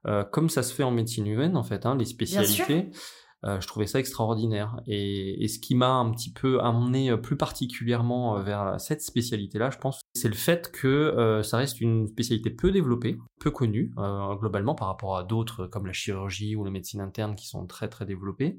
euh, 0.06 0.22
comme 0.22 0.48
ça 0.50 0.62
se 0.62 0.72
fait 0.72 0.84
en 0.84 0.92
médecine 0.92 1.26
humaine 1.26 1.56
en 1.56 1.64
fait, 1.64 1.84
hein, 1.84 1.96
les 1.96 2.04
spécialités. 2.04 2.90
Euh, 2.90 2.98
je 3.44 3.66
trouvais 3.66 3.86
ça 3.86 3.98
extraordinaire. 3.98 4.80
Et, 4.86 5.44
et 5.44 5.48
ce 5.48 5.58
qui 5.58 5.74
m'a 5.74 5.90
un 5.90 6.10
petit 6.10 6.32
peu 6.32 6.60
amené 6.60 7.10
euh, 7.10 7.16
plus 7.16 7.36
particulièrement 7.36 8.38
euh, 8.38 8.42
vers 8.42 8.80
cette 8.80 9.02
spécialité-là, 9.02 9.70
je 9.70 9.78
pense, 9.78 10.00
c'est 10.14 10.28
le 10.28 10.34
fait 10.34 10.70
que 10.72 11.40
ça 11.44 11.58
reste 11.58 11.80
une 11.80 12.08
spécialité 12.08 12.50
peu 12.50 12.72
développée, 12.72 13.18
peu 13.40 13.50
connue 13.50 13.92
globalement 14.40 14.74
par 14.74 14.88
rapport 14.88 15.16
à 15.16 15.22
d'autres 15.22 15.66
comme 15.66 15.86
la 15.86 15.92
chirurgie 15.92 16.56
ou 16.56 16.64
la 16.64 16.70
médecine 16.70 17.00
interne 17.00 17.36
qui 17.36 17.46
sont 17.46 17.66
très 17.66 17.88
très 17.88 18.04
développées. 18.04 18.56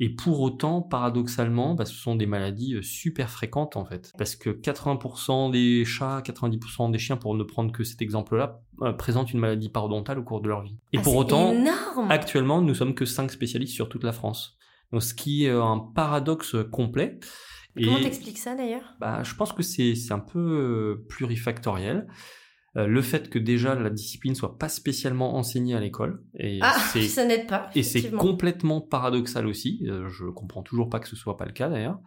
Et 0.00 0.14
pour 0.14 0.40
autant, 0.40 0.82
paradoxalement, 0.82 1.74
bah, 1.74 1.86
ce 1.86 1.94
sont 1.94 2.14
des 2.14 2.26
maladies 2.26 2.76
super 2.82 3.30
fréquentes 3.30 3.76
en 3.76 3.84
fait, 3.84 4.12
parce 4.18 4.36
que 4.36 4.50
80% 4.50 5.50
des 5.50 5.84
chats, 5.84 6.20
90% 6.20 6.90
des 6.90 6.98
chiens, 6.98 7.16
pour 7.16 7.34
ne 7.34 7.42
prendre 7.42 7.72
que 7.72 7.84
cet 7.84 8.02
exemple-là, 8.02 8.60
présentent 8.98 9.32
une 9.32 9.40
maladie 9.40 9.68
parodontale 9.68 10.18
au 10.18 10.22
cours 10.22 10.40
de 10.40 10.48
leur 10.48 10.62
vie. 10.62 10.76
Et 10.92 10.98
ah, 10.98 11.02
pour 11.02 11.16
autant, 11.16 11.52
énorme 11.52 12.10
actuellement, 12.10 12.62
nous 12.62 12.74
sommes 12.74 12.94
que 12.94 13.04
5 13.04 13.30
spécialistes 13.30 13.74
sur 13.74 13.88
toute 13.88 14.04
la 14.04 14.12
France. 14.12 14.56
Donc, 14.92 15.02
ce 15.02 15.14
qui 15.14 15.44
est 15.44 15.50
un 15.50 15.78
paradoxe 15.78 16.56
complet. 16.72 17.18
Comment 17.76 18.00
t'expliques 18.00 18.38
ça 18.38 18.54
d'ailleurs? 18.54 18.94
bah, 19.00 19.22
Je 19.22 19.34
pense 19.34 19.52
que 19.52 19.62
c'est 19.62 19.94
un 20.10 20.18
peu 20.18 20.38
euh, 20.38 21.06
plurifactoriel. 21.08 22.08
Euh, 22.76 22.86
le 22.86 23.00
fait 23.00 23.30
que 23.30 23.38
déjà 23.38 23.74
la 23.74 23.88
discipline 23.88 24.34
soit 24.34 24.58
pas 24.58 24.68
spécialement 24.68 25.36
enseignée 25.36 25.74
à 25.74 25.80
l'école 25.80 26.22
et 26.38 26.58
ah, 26.60 26.76
ça 26.78 27.24
n'aide 27.24 27.46
pas 27.46 27.70
et 27.74 27.82
c'est 27.82 28.10
complètement 28.10 28.82
paradoxal 28.82 29.46
aussi 29.46 29.86
euh, 29.88 30.06
je 30.10 30.26
comprends 30.26 30.62
toujours 30.62 30.90
pas 30.90 31.00
que 31.00 31.08
ce 31.08 31.16
soit 31.16 31.38
pas 31.38 31.46
le 31.46 31.52
cas 31.52 31.70
d'ailleurs 31.70 31.98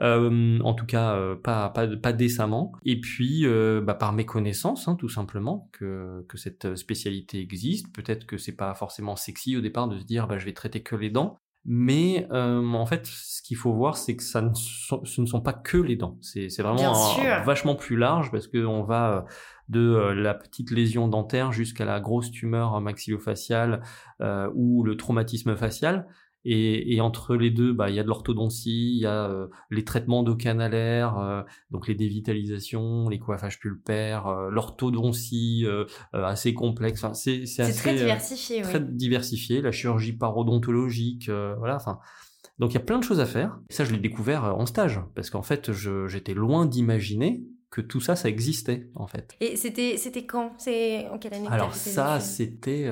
euh, 0.00 0.58
en 0.60 0.74
tout 0.74 0.86
cas 0.86 1.14
euh, 1.14 1.36
pas, 1.36 1.68
pas, 1.70 1.86
pas 1.96 2.12
décemment. 2.12 2.72
Et 2.84 3.00
puis 3.00 3.46
euh, 3.46 3.80
bah, 3.80 3.94
par 3.94 4.12
méconnaissance, 4.12 4.88
hein, 4.88 4.96
tout 4.96 5.08
simplement, 5.08 5.68
que, 5.72 6.24
que 6.28 6.36
cette 6.36 6.76
spécialité 6.76 7.40
existe. 7.40 7.94
Peut-être 7.94 8.26
que 8.26 8.38
c'est 8.38 8.56
pas 8.56 8.74
forcément 8.74 9.16
sexy 9.16 9.56
au 9.56 9.60
départ 9.60 9.88
de 9.88 9.98
se 9.98 10.04
dire 10.04 10.26
bah, 10.26 10.38
je 10.38 10.44
vais 10.44 10.54
traiter 10.54 10.82
que 10.82 10.96
les 10.96 11.10
dents. 11.10 11.38
Mais 11.66 12.28
en 12.30 12.84
fait, 12.84 13.06
ce 13.06 13.40
qu'il 13.40 13.56
faut 13.56 13.72
voir, 13.72 13.96
c'est 13.96 14.16
que 14.16 14.22
ça 14.22 14.42
ne 14.42 14.50
ce 14.52 15.20
ne 15.22 15.24
sont 15.24 15.40
pas 15.40 15.54
que 15.54 15.78
les 15.78 15.96
dents. 15.96 16.18
C'est 16.20 16.60
vraiment 16.60 16.92
vachement 17.46 17.74
plus 17.74 17.96
large 17.96 18.30
parce 18.30 18.48
qu'on 18.48 18.82
va 18.82 19.24
de 19.68 20.12
la 20.14 20.34
petite 20.34 20.70
lésion 20.70 21.08
dentaire 21.08 21.52
jusqu'à 21.52 21.84
la 21.84 22.00
grosse 22.00 22.30
tumeur 22.30 22.80
maxillofaciale 22.80 23.82
euh, 24.20 24.50
ou 24.54 24.82
le 24.82 24.96
traumatisme 24.96 25.56
facial. 25.56 26.06
Et, 26.44 26.94
et, 26.94 27.00
entre 27.00 27.36
les 27.36 27.50
deux, 27.50 27.72
bah, 27.72 27.88
il 27.88 27.96
y 27.96 27.98
a 27.98 28.02
de 28.02 28.08
l'orthodontie, 28.08 28.96
il 28.96 29.00
y 29.00 29.06
a 29.06 29.30
euh, 29.30 29.46
les 29.70 29.84
traitements 29.84 30.22
de 30.22 30.34
canalaires, 30.34 31.18
euh, 31.18 31.42
donc 31.70 31.88
les 31.88 31.94
dévitalisations, 31.94 33.08
les 33.08 33.18
coiffages 33.18 33.58
pulpaires, 33.58 34.26
euh, 34.26 34.50
l'orthodontie 34.50 35.66
assez 36.12 36.52
complexe. 36.52 37.02
Enfin, 37.02 37.14
c'est 37.14 37.46
c'est 37.46 37.72
très 37.72 37.94
diversifié. 37.94 38.62
Très 38.62 38.80
diversifié. 38.80 39.62
La 39.62 39.72
chirurgie 39.72 40.12
parodontologique, 40.12 41.30
voilà. 41.58 41.76
Enfin, 41.76 41.98
donc 42.58 42.72
il 42.72 42.74
y 42.74 42.78
a 42.78 42.84
plein 42.84 42.98
de 42.98 43.04
choses 43.04 43.20
à 43.20 43.26
faire. 43.26 43.58
Et 43.70 43.72
ça, 43.72 43.84
je 43.84 43.92
l'ai 43.92 43.98
découvert 43.98 44.44
en 44.44 44.66
stage, 44.66 45.00
parce 45.14 45.30
qu'en 45.30 45.42
fait, 45.42 45.72
j'étais 45.72 46.34
loin 46.34 46.66
d'imaginer 46.66 47.42
que 47.70 47.80
tout 47.80 48.00
ça, 48.00 48.16
ça 48.16 48.28
existait 48.28 48.88
en 48.94 49.06
fait. 49.06 49.34
Et 49.40 49.56
c'était 49.56 49.96
c'était 49.96 50.26
quand? 50.26 50.52
C'est 50.58 51.08
en 51.08 51.18
quelle 51.18 51.34
année 51.34 51.48
Alors 51.48 51.74
ça, 51.74 52.20
c'était 52.20 52.88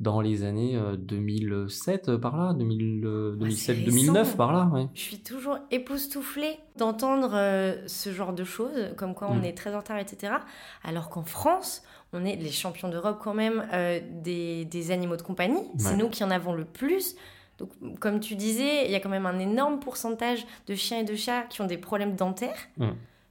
dans 0.00 0.22
les 0.22 0.44
années 0.44 0.80
2007 0.98 2.08
euh, 2.08 2.12
euh, 2.14 2.18
par 2.18 2.36
là, 2.36 2.54
2007, 2.54 3.84
2009 3.84 4.36
par 4.36 4.52
là. 4.52 4.68
Ouais. 4.72 4.88
Je 4.94 5.00
suis 5.00 5.18
toujours 5.18 5.58
époustouflée 5.70 6.58
d'entendre 6.76 7.32
euh, 7.34 7.76
ce 7.86 8.10
genre 8.10 8.32
de 8.32 8.42
choses, 8.42 8.94
comme 8.96 9.14
quoi 9.14 9.28
on 9.30 9.36
mm. 9.36 9.44
est 9.44 9.52
très 9.52 9.74
en 9.74 9.78
retard, 9.78 9.98
etc. 9.98 10.32
Alors 10.82 11.10
qu'en 11.10 11.24
France, 11.24 11.82
on 12.14 12.24
est 12.24 12.36
les 12.36 12.50
champions 12.50 12.88
d'Europe 12.88 13.20
quand 13.22 13.34
même 13.34 13.64
des, 14.22 14.64
des, 14.64 14.90
animaux 14.90 15.16
de 15.16 15.22
compagnie. 15.22 15.62
C'est 15.78 15.96
nous 15.96 16.08
qui 16.08 16.24
en 16.24 16.30
avons 16.30 16.54
le 16.54 16.64
plus. 16.64 17.14
Donc, 17.58 17.70
comme 18.00 18.20
tu 18.20 18.34
disais, 18.34 18.86
il 18.86 18.90
y 18.90 18.94
a 18.94 19.00
quand 19.00 19.10
même 19.10 19.26
un 19.26 19.38
énorme 19.38 19.78
pourcentage 19.78 20.46
de 20.66 20.74
chiens 20.74 21.00
et 21.00 21.04
de 21.04 21.14
chats 21.14 21.42
qui 21.42 21.60
ont 21.60 21.66
des 21.66 21.78
problèmes 21.78 22.16
dentaires. 22.16 22.56
Mm 22.78 22.88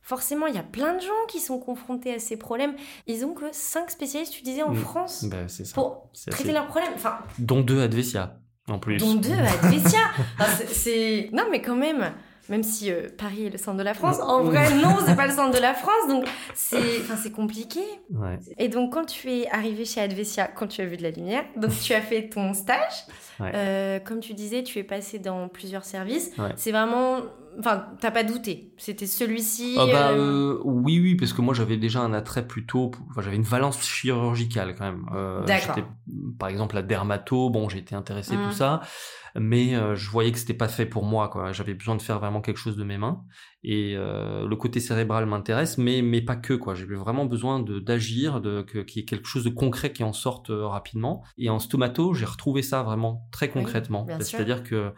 forcément, 0.10 0.48
il 0.48 0.56
y 0.56 0.58
a 0.58 0.64
plein 0.64 0.96
de 0.96 1.02
gens 1.02 1.26
qui 1.28 1.40
sont 1.40 1.60
confrontés 1.60 2.16
à 2.16 2.20
ces 2.20 2.36
problèmes. 2.36 2.74
Ils 3.06 3.26
ont 3.26 3.34
que 3.36 3.46
5 3.52 3.92
spécialistes, 3.92 4.34
tu 4.34 4.42
disais, 4.42 4.64
en 4.64 4.72
mm. 4.72 4.78
France 4.78 5.26
bah, 5.26 5.48
ça. 5.48 5.64
pour 5.76 6.10
traiter 6.32 6.52
leurs 6.52 6.66
problèmes. 6.66 6.94
Enfin, 6.96 7.20
dont 7.38 7.62
deux 7.62 7.80
Advesia, 7.80 8.40
en 8.68 8.80
plus. 8.80 8.98
Dont 8.98 9.14
deux 9.14 9.32
Advesia 9.64 10.00
c'est... 10.68 11.30
Non, 11.32 11.44
mais 11.52 11.62
quand 11.62 11.76
même 11.76 12.12
même 12.50 12.64
si 12.64 12.92
euh, 12.92 13.10
Paris 13.16 13.46
est 13.46 13.50
le 13.52 13.60
centre 13.60 13.78
de 13.78 13.84
la 13.84 13.94
France, 13.94 14.18
en 14.20 14.42
vrai, 14.42 14.74
non, 14.74 14.98
c'est 15.06 15.16
pas 15.16 15.28
le 15.28 15.34
centre 15.36 15.56
de 15.56 15.62
la 15.62 15.76
France, 15.76 16.08
donc 16.08 16.26
c'est, 16.56 17.00
enfin, 17.02 17.16
c'est 17.16 17.32
compliqué. 17.32 17.82
Et 18.58 18.70
donc, 18.70 18.92
quand 18.92 19.06
tu 19.06 19.32
es 19.32 19.48
arrivé 19.52 19.86
chez 19.86 20.02
Advesia, 20.02 20.48
quand 20.48 20.66
tu 20.66 20.82
as 20.82 20.86
vu 20.86 20.98
de 20.98 21.04
la 21.04 21.12
lumière, 21.12 21.44
donc 21.58 21.70
tu 21.80 21.94
as 21.94 22.02
fait 22.02 22.28
ton 22.28 22.56
stage, 22.56 23.06
euh, 23.42 24.00
comme 24.00 24.20
tu 24.20 24.34
disais, 24.34 24.64
tu 24.64 24.80
es 24.80 24.84
passé 24.84 25.20
dans 25.20 25.48
plusieurs 25.48 25.86
services. 25.86 26.32
C'est 26.56 26.72
vraiment 26.72 27.20
Enfin, 27.60 27.88
t'as 28.00 28.12
pas 28.12 28.24
douté. 28.24 28.72
C'était 28.78 29.06
celui-ci. 29.06 29.76
Ah 29.78 29.86
bah, 29.86 30.12
euh, 30.12 30.54
euh, 30.54 30.62
oui, 30.64 31.00
oui, 31.02 31.16
parce 31.16 31.34
que 31.34 31.42
moi 31.42 31.54
j'avais 31.54 31.76
déjà 31.76 32.00
un 32.00 32.14
attrait 32.14 32.48
plutôt. 32.48 32.92
Enfin, 33.10 33.22
j'avais 33.22 33.36
une 33.36 33.44
valence 33.44 33.84
chirurgicale 33.84 34.76
quand 34.78 34.86
même. 34.86 35.06
Euh, 35.14 35.44
D'accord. 35.44 35.76
Par 36.40 36.48
exemple, 36.48 36.76
la 36.76 36.82
dermato, 36.82 37.50
bon, 37.50 37.68
j'étais 37.68 37.96
intéressé 37.96 38.36
tout 38.36 38.42
mmh. 38.42 38.52
ça 38.54 38.82
mais 39.40 39.76
je 39.96 40.10
voyais 40.10 40.32
que 40.32 40.40
c'était 40.40 40.56
pas 40.56 40.68
fait 40.68 40.88
pour 40.88 41.06
moi 41.06 41.30
quoi 41.30 41.52
j'avais 41.52 41.76
besoin 41.76 41.96
de 41.96 42.02
faire 42.02 42.20
vraiment 42.20 42.42
quelque 42.42 42.58
chose 42.58 42.76
de 42.76 42.84
mes 42.84 42.98
mains 42.98 43.22
et 43.64 43.94
le 43.94 44.56
côté 44.56 44.80
cérébral 44.80 45.28
m'intéresse 45.28 45.78
mais 45.78 46.02
mais 46.02 46.22
pas 46.22 46.36
que 46.36 46.56
quoi 46.56 46.74
j'ai 46.74 46.86
vraiment 46.86 47.26
besoin 47.26 47.60
de 47.60 47.80
d'agir 47.80 48.42
de 48.42 48.64
qu'il 48.64 48.98
y 48.98 49.00
ait 49.02 49.06
quelque 49.06 49.28
chose 49.28 49.44
de 49.44 49.52
concret 49.52 49.94
qui 49.94 50.04
en 50.04 50.14
sorte 50.14 50.48
rapidement 50.50 51.24
et 51.38 51.52
en 51.52 51.60
stomato 51.60 52.16
j'ai 52.16 52.26
retrouvé 52.26 52.64
ça 52.64 52.82
vraiment 52.82 53.28
très 53.32 53.50
concrètement 53.50 54.08
c'est-à-dire 54.20 54.64
que 54.64 54.94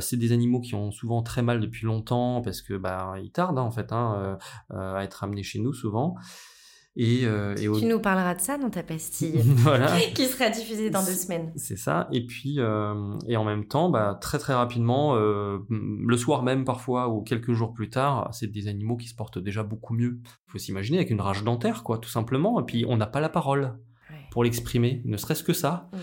c'est 0.00 0.16
des 0.16 0.32
animaux 0.32 0.60
qui 0.60 0.74
ont 0.74 0.90
souvent 0.90 1.22
très 1.22 1.42
mal 1.42 1.60
depuis 1.60 1.86
longtemps 1.86 2.05
parce 2.42 2.62
que 2.62 2.74
bah 2.74 3.14
ils 3.22 3.30
tardent 3.30 3.58
hein, 3.58 3.62
en 3.62 3.70
fait 3.70 3.92
hein, 3.92 4.38
à 4.70 5.02
être 5.04 5.24
amenés 5.24 5.42
chez 5.42 5.58
nous 5.58 5.72
souvent 5.72 6.14
Et, 6.98 7.26
euh, 7.26 7.54
et 7.58 7.68
au- 7.68 7.78
Tu 7.78 7.84
nous 7.84 8.00
parleras 8.00 8.34
de 8.34 8.40
ça 8.40 8.56
dans 8.56 8.70
ta 8.70 8.82
pastille, 8.82 9.38
voilà. 9.44 9.88
qui 10.14 10.24
sera 10.24 10.48
diffusée 10.48 10.88
dans 10.88 11.04
deux 11.04 11.12
semaines. 11.12 11.52
C'est 11.54 11.76
ça. 11.76 12.08
Et 12.10 12.24
puis, 12.24 12.54
euh, 12.58 12.94
et 13.28 13.36
en 13.36 13.44
même 13.44 13.66
temps, 13.66 13.90
bah, 13.90 14.16
très 14.18 14.38
très 14.38 14.54
rapidement, 14.54 15.14
euh, 15.14 15.58
le 15.68 16.16
soir 16.16 16.42
même 16.42 16.64
parfois 16.64 17.10
ou 17.10 17.20
quelques 17.20 17.52
jours 17.52 17.74
plus 17.74 17.90
tard, 17.90 18.30
c'est 18.32 18.46
des 18.50 18.66
animaux 18.66 18.96
qui 18.96 19.08
se 19.08 19.14
portent 19.14 19.38
déjà 19.38 19.62
beaucoup 19.62 19.92
mieux. 19.92 20.20
Il 20.48 20.52
faut 20.52 20.58
s'imaginer 20.58 20.96
avec 20.96 21.10
une 21.10 21.20
rage 21.20 21.44
dentaire, 21.44 21.82
quoi, 21.82 21.98
tout 21.98 22.08
simplement. 22.08 22.58
Et 22.60 22.64
puis, 22.64 22.86
on 22.88 22.96
n'a 22.96 23.06
pas 23.06 23.20
la 23.20 23.28
parole 23.28 23.78
Ouais. 24.10 24.16
pour 24.30 24.42
l'exprimer, 24.44 25.02
ne 25.04 25.18
serait-ce 25.18 25.42
que 25.42 25.52
ça. 25.52 25.90
Mm. 25.92 25.96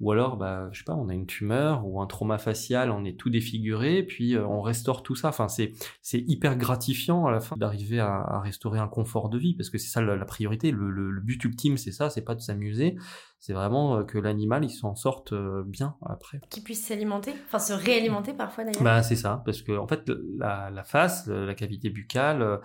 Ou 0.00 0.12
alors, 0.12 0.36
bah, 0.36 0.68
je 0.72 0.78
sais 0.78 0.84
pas, 0.84 0.94
on 0.94 1.08
a 1.08 1.14
une 1.14 1.24
tumeur 1.26 1.86
ou 1.86 2.02
un 2.02 2.06
trauma 2.06 2.36
facial, 2.36 2.90
on 2.90 3.02
est 3.06 3.18
tout 3.18 3.30
défiguré, 3.30 4.02
puis 4.02 4.34
euh, 4.36 4.46
on 4.46 4.60
restaure 4.60 5.02
tout 5.02 5.14
ça. 5.14 5.28
Enfin, 5.28 5.48
c'est 5.48 5.72
c'est 6.02 6.22
hyper 6.26 6.56
gratifiant 6.58 7.24
à 7.24 7.30
la 7.30 7.40
fin 7.40 7.56
d'arriver 7.56 7.98
à, 7.98 8.16
à 8.20 8.40
restaurer 8.40 8.78
un 8.78 8.88
confort 8.88 9.30
de 9.30 9.38
vie, 9.38 9.54
parce 9.54 9.70
que 9.70 9.78
c'est 9.78 9.88
ça 9.88 10.02
la, 10.02 10.14
la 10.16 10.24
priorité. 10.26 10.70
Le, 10.70 10.90
le- 10.90 11.10
le 11.10 11.20
but 11.22 11.42
ultime, 11.44 11.78
c'est 11.78 11.92
ça, 11.92 12.10
c'est 12.10 12.20
pas 12.20 12.34
de 12.34 12.40
s'amuser, 12.40 12.96
c'est 13.38 13.54
vraiment 13.54 13.96
euh, 13.96 14.04
que 14.04 14.18
l'animal 14.18 14.64
il 14.66 14.70
s'en 14.70 14.94
sorte 14.94 15.32
euh, 15.32 15.62
bien 15.66 15.96
après. 16.04 16.42
Qui 16.50 16.60
puisse 16.60 16.84
s'alimenter, 16.86 17.32
enfin 17.46 17.58
se 17.58 17.72
réalimenter 17.72 18.34
parfois 18.34 18.64
d'ailleurs. 18.64 18.82
Bah 18.82 19.02
c'est 19.02 19.16
ça, 19.16 19.42
parce 19.46 19.62
que 19.62 19.72
en 19.78 19.86
fait 19.88 20.10
la, 20.38 20.68
la 20.70 20.84
face, 20.84 21.26
la 21.26 21.54
cavité 21.54 21.88
buccale, 21.88 22.60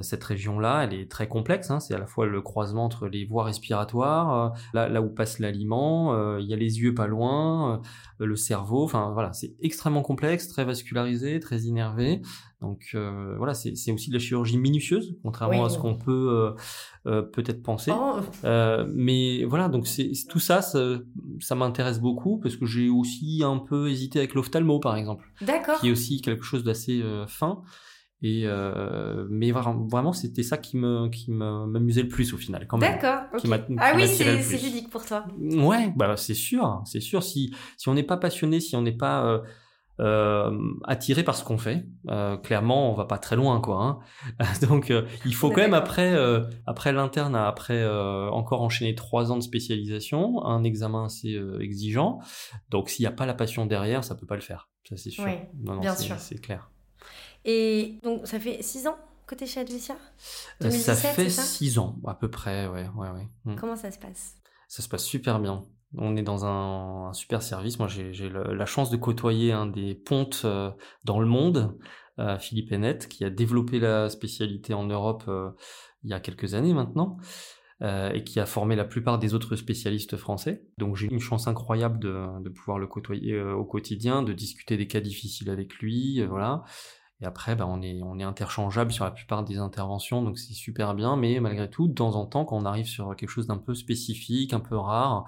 cette 0.00 0.24
région-là, 0.24 0.82
elle 0.84 0.94
est 0.94 1.10
très 1.10 1.28
complexe. 1.28 1.70
hein. 1.70 1.78
C'est 1.80 1.94
à 1.94 1.98
la 1.98 2.06
fois 2.06 2.26
le 2.26 2.42
croisement 2.42 2.84
entre 2.84 3.06
les 3.06 3.24
voies 3.24 3.44
respiratoires, 3.44 4.52
euh, 4.52 4.58
là, 4.74 4.88
là 4.88 5.00
où 5.00 5.08
passe 5.08 5.38
l'aliment, 5.38 6.12
euh, 6.14 6.40
il 6.40 6.46
y 6.48 6.52
a 6.52 6.56
les 6.56 6.80
yeux 6.80 6.92
pas 6.94 7.06
loin, 7.06 7.80
euh, 8.20 8.26
le 8.26 8.36
cerveau. 8.36 8.82
Enfin 8.84 9.10
voilà, 9.12 9.32
c'est 9.32 9.54
extrêmement 9.60 10.02
complexe, 10.02 10.48
très 10.48 10.64
vascularisé, 10.64 11.38
très 11.40 11.60
innervé. 11.60 12.20
Donc 12.60 12.80
euh, 12.94 13.34
voilà, 13.36 13.54
c'est 13.54 13.92
aussi 13.92 14.08
de 14.08 14.14
la 14.14 14.18
chirurgie 14.18 14.58
minutieuse, 14.58 15.16
contrairement 15.22 15.60
Oui. 15.60 15.66
à 15.66 15.68
ce 15.68 15.78
qu'on 15.78 15.94
peut 15.96 16.28
euh, 16.32 16.50
euh, 17.06 17.22
peut-être 17.22 17.62
penser. 17.62 17.92
Oh, 17.94 18.16
Euh, 18.44 18.86
mais 18.92 19.44
voilà, 19.44 19.68
donc 19.68 19.86
c'est 19.86 20.10
tout 20.28 20.40
ça, 20.40 20.62
ça, 20.62 20.80
ça 21.40 21.54
m'intéresse 21.54 22.00
beaucoup 22.00 22.38
parce 22.38 22.56
que 22.56 22.64
j'ai 22.66 22.88
aussi 22.88 23.42
un 23.44 23.58
peu 23.58 23.88
hésité 23.90 24.18
avec 24.18 24.34
l'ophtalmo, 24.34 24.80
par 24.80 24.96
exemple 24.96 25.26
D'accord. 25.42 25.78
qui 25.80 25.88
est 25.88 25.92
aussi 25.92 26.20
quelque 26.22 26.42
chose 26.44 26.64
d'assez 26.64 27.02
euh, 27.02 27.26
fin. 27.26 27.62
Et 28.22 28.42
euh, 28.46 29.26
mais 29.28 29.50
vra- 29.52 29.88
vraiment, 29.90 30.12
c'était 30.14 30.42
ça 30.42 30.56
qui 30.56 30.78
me 30.78 31.08
qui 31.08 31.30
m'amusait 31.30 32.02
le 32.02 32.08
plus 32.08 32.32
au 32.32 32.38
final, 32.38 32.66
quand 32.66 32.78
même. 32.78 32.92
D'accord. 32.92 33.24
Ah 33.78 33.92
oui, 33.94 34.06
c'est 34.08 34.56
ludique 34.58 34.88
pour 34.90 35.04
toi. 35.04 35.26
Ouais, 35.38 35.92
bah 35.96 36.16
c'est 36.16 36.34
sûr, 36.34 36.80
c'est 36.86 37.00
sûr. 37.00 37.22
Si 37.22 37.54
si 37.76 37.88
on 37.90 37.94
n'est 37.94 38.02
pas 38.02 38.16
passionné, 38.16 38.60
si 38.60 38.74
on 38.74 38.80
n'est 38.80 38.96
pas 38.96 39.26
euh, 39.26 39.38
euh, 40.00 40.58
attiré 40.84 41.24
par 41.24 41.36
ce 41.36 41.44
qu'on 41.44 41.58
fait, 41.58 41.86
clairement, 42.42 42.90
on 42.90 42.94
va 42.94 43.04
pas 43.04 43.18
très 43.18 43.36
loin, 43.36 43.60
quoi. 43.60 43.82
Hein. 44.40 44.44
Donc, 44.66 44.92
il 45.26 45.34
faut 45.34 45.50
quand 45.50 45.60
même 45.60 45.74
après 45.74 46.16
après 46.66 46.92
l'interne, 46.92 47.36
après 47.36 47.86
encore 48.30 48.62
enchaîner 48.62 48.94
trois 48.94 49.30
ans 49.30 49.36
de 49.36 49.42
spécialisation, 49.42 50.42
un 50.46 50.64
examen 50.64 51.04
assez 51.04 51.38
exigeant. 51.60 52.20
Donc, 52.70 52.88
s'il 52.88 53.02
n'y 53.02 53.08
a 53.08 53.12
pas 53.12 53.26
la 53.26 53.34
passion 53.34 53.66
derrière, 53.66 54.04
ça 54.04 54.14
peut 54.14 54.26
pas 54.26 54.36
le 54.36 54.40
faire. 54.40 54.70
Ça 54.88 54.96
c'est 54.96 55.10
sûr. 55.10 55.24
Ouais, 55.24 55.50
non, 55.62 55.74
non, 55.74 55.80
bien 55.80 55.94
sûr. 55.96 56.16
C'est 56.18 56.40
clair. 56.40 56.70
Et 57.46 57.98
donc 58.02 58.26
ça 58.26 58.38
fait 58.38 58.60
six 58.62 58.86
ans 58.86 58.98
que 59.26 59.34
tu 59.34 59.44
es 59.44 59.46
chez 59.46 59.60
Advicia 59.60 59.94
Euh, 59.94 60.68
2017, 60.68 60.94
ça 60.96 61.08
fait 61.08 61.30
ça? 61.30 61.42
six 61.42 61.78
ans 61.78 61.96
à 62.06 62.14
peu 62.14 62.30
près, 62.30 62.66
ouais, 62.68 62.88
ouais, 62.96 63.10
ouais. 63.10 63.28
Mm. 63.44 63.56
Comment 63.56 63.76
ça 63.76 63.90
se 63.90 63.98
passe? 63.98 64.34
Ça 64.68 64.82
se 64.82 64.88
passe 64.88 65.04
super 65.04 65.38
bien. 65.40 65.64
On 65.96 66.16
est 66.16 66.22
dans 66.22 66.44
un, 66.44 67.08
un 67.08 67.12
super 67.12 67.42
service. 67.42 67.78
Moi, 67.78 67.88
j'ai 67.88 68.28
la 68.28 68.66
chance 68.66 68.90
de 68.90 68.96
côtoyer 68.96 69.52
un 69.52 69.66
des 69.66 69.94
pontes 69.94 70.42
euh, 70.44 70.70
dans 71.04 71.20
le 71.20 71.26
monde, 71.26 71.78
euh, 72.18 72.38
Philippe 72.38 72.72
Hennette, 72.72 73.08
qui 73.08 73.24
a 73.24 73.30
développé 73.30 73.78
la 73.78 74.10
spécialité 74.10 74.74
en 74.74 74.84
Europe 74.84 75.24
euh, 75.28 75.50
il 76.04 76.10
y 76.10 76.12
a 76.12 76.20
quelques 76.20 76.54
années 76.54 76.74
maintenant. 76.74 77.16
euh, 77.82 78.10
et 78.12 78.24
qui 78.24 78.40
a 78.40 78.46
formé 78.46 78.74
la 78.74 78.84
plupart 78.86 79.18
des 79.18 79.34
autres 79.34 79.54
spécialistes 79.54 80.16
français. 80.16 80.64
Donc 80.78 80.96
j'ai 80.96 81.06
une 81.08 81.20
chance 81.20 81.46
incroyable 81.46 81.98
de, 81.98 82.42
de 82.42 82.48
pouvoir 82.48 82.78
le 82.78 82.86
côtoyer 82.86 83.34
euh, 83.34 83.52
au 83.54 83.64
quotidien, 83.66 84.22
de 84.22 84.32
discuter 84.32 84.76
des 84.78 84.86
cas 84.88 85.00
difficiles 85.00 85.50
avec 85.50 85.74
lui, 85.76 86.20
euh, 86.22 86.26
voilà. 86.26 86.64
Et 87.20 87.24
après, 87.24 87.56
bah, 87.56 87.66
on 87.66 87.80
est 87.80 88.02
on 88.02 88.18
est 88.18 88.24
interchangeable 88.24 88.92
sur 88.92 89.04
la 89.04 89.10
plupart 89.10 89.42
des 89.42 89.58
interventions, 89.58 90.22
donc 90.22 90.38
c'est 90.38 90.52
super 90.52 90.94
bien. 90.94 91.16
Mais 91.16 91.40
malgré 91.40 91.70
tout, 91.70 91.88
de 91.88 91.94
temps 91.94 92.14
en 92.14 92.26
temps, 92.26 92.44
quand 92.44 92.56
on 92.56 92.64
arrive 92.66 92.86
sur 92.86 93.16
quelque 93.16 93.30
chose 93.30 93.46
d'un 93.46 93.56
peu 93.56 93.74
spécifique, 93.74 94.52
un 94.52 94.60
peu 94.60 94.76
rare, 94.76 95.24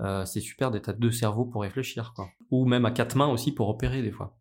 euh, 0.00 0.24
c'est 0.24 0.40
super 0.40 0.70
d'être 0.70 0.88
à 0.88 0.92
deux 0.92 1.10
cerveaux 1.10 1.44
pour 1.44 1.62
réfléchir, 1.62 2.12
quoi. 2.14 2.28
Ou 2.50 2.64
même 2.64 2.84
à 2.84 2.90
quatre 2.92 3.16
mains 3.16 3.28
aussi 3.28 3.52
pour 3.52 3.68
opérer 3.68 4.02
des 4.02 4.12
fois. 4.12 4.36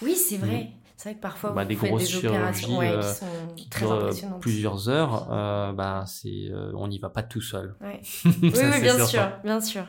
Oui, 0.00 0.14
c'est 0.14 0.38
vrai. 0.38 0.70
C'est 0.96 1.10
vrai 1.10 1.16
que 1.16 1.20
parfois 1.20 1.50
Bah, 1.50 1.62
vous 1.62 1.68
des 1.68 1.76
faites 1.76 1.90
grosses 1.90 2.10
des 2.10 2.26
opérations 2.26 2.78
ouais, 2.78 2.88
euh, 2.88 3.00
qui 3.02 3.18
sont 3.18 3.26
Qui 3.56 3.68
très 3.68 3.84
durent, 3.84 3.92
euh, 3.92 4.38
plusieurs 4.40 4.88
heures, 4.88 5.28
euh, 5.30 5.72
bah 5.72 6.04
c'est 6.06 6.48
euh, 6.50 6.72
on 6.74 6.88
n'y 6.88 6.98
va 6.98 7.10
pas 7.10 7.22
tout 7.22 7.42
seul. 7.42 7.76
Ouais. 7.82 8.00
Ça, 8.02 8.30
Oui, 8.30 8.80
bien 8.80 9.06
sûr, 9.06 9.30
bien 9.44 9.60
sûr. 9.60 9.86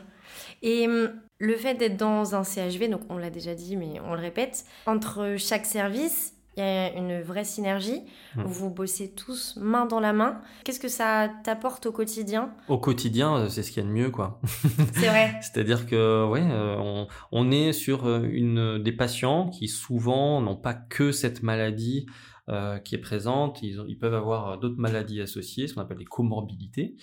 Et 0.60 0.86
hum, 0.86 1.10
le 1.38 1.56
fait 1.56 1.74
d'être 1.76 1.96
dans 1.96 2.34
un 2.34 2.44
CHV, 2.44 2.88
donc 2.88 3.00
on 3.08 3.16
l'a 3.16 3.30
déjà 3.30 3.54
dit, 3.54 3.76
mais 3.76 4.00
on 4.04 4.12
le 4.14 4.20
répète, 4.20 4.66
entre 4.86 5.36
chaque 5.38 5.64
service, 5.64 6.34
il 6.58 6.64
y 6.64 6.64
a 6.64 6.92
une 6.92 7.20
vraie 7.20 7.44
synergie. 7.44 8.02
Mm. 8.34 8.42
Vous 8.44 8.70
bossez 8.70 9.14
tous 9.14 9.56
main 9.60 9.86
dans 9.86 10.00
la 10.00 10.12
main. 10.12 10.40
Qu'est-ce 10.64 10.80
que 10.80 10.88
ça 10.88 11.30
t'apporte 11.44 11.86
au 11.86 11.92
quotidien? 11.92 12.52
Au 12.68 12.78
quotidien, 12.78 13.36
euh, 13.36 13.48
c'est 13.48 13.62
ce 13.62 13.70
qu'il 13.70 13.82
y 13.82 13.86
a 13.86 13.88
de 13.88 13.94
mieux, 13.94 14.10
quoi. 14.10 14.40
C'est 14.92 15.08
vrai. 15.08 15.38
C'est-à-dire 15.40 15.86
que 15.86 16.26
ouais, 16.28 16.42
euh, 16.42 16.76
on, 16.78 17.06
on 17.32 17.50
est 17.50 17.72
sur 17.72 18.06
euh, 18.06 18.28
une 18.30 18.82
des 18.82 18.92
patients 18.92 19.48
qui 19.48 19.68
souvent 19.68 20.40
n'ont 20.40 20.56
pas 20.56 20.74
que 20.74 21.12
cette 21.12 21.42
maladie 21.42 22.06
euh, 22.48 22.78
qui 22.78 22.94
est 22.94 22.98
présente. 22.98 23.62
Ils, 23.62 23.98
peuvent 23.98 24.14
avoir 24.14 24.58
d'autres 24.58 24.78
maladies 24.78 25.20
associées, 25.20 25.66
ce 25.66 25.74
qu'on 25.74 25.82
appelle 25.82 25.98
des 25.98 26.06
comorbidités. 26.06 26.96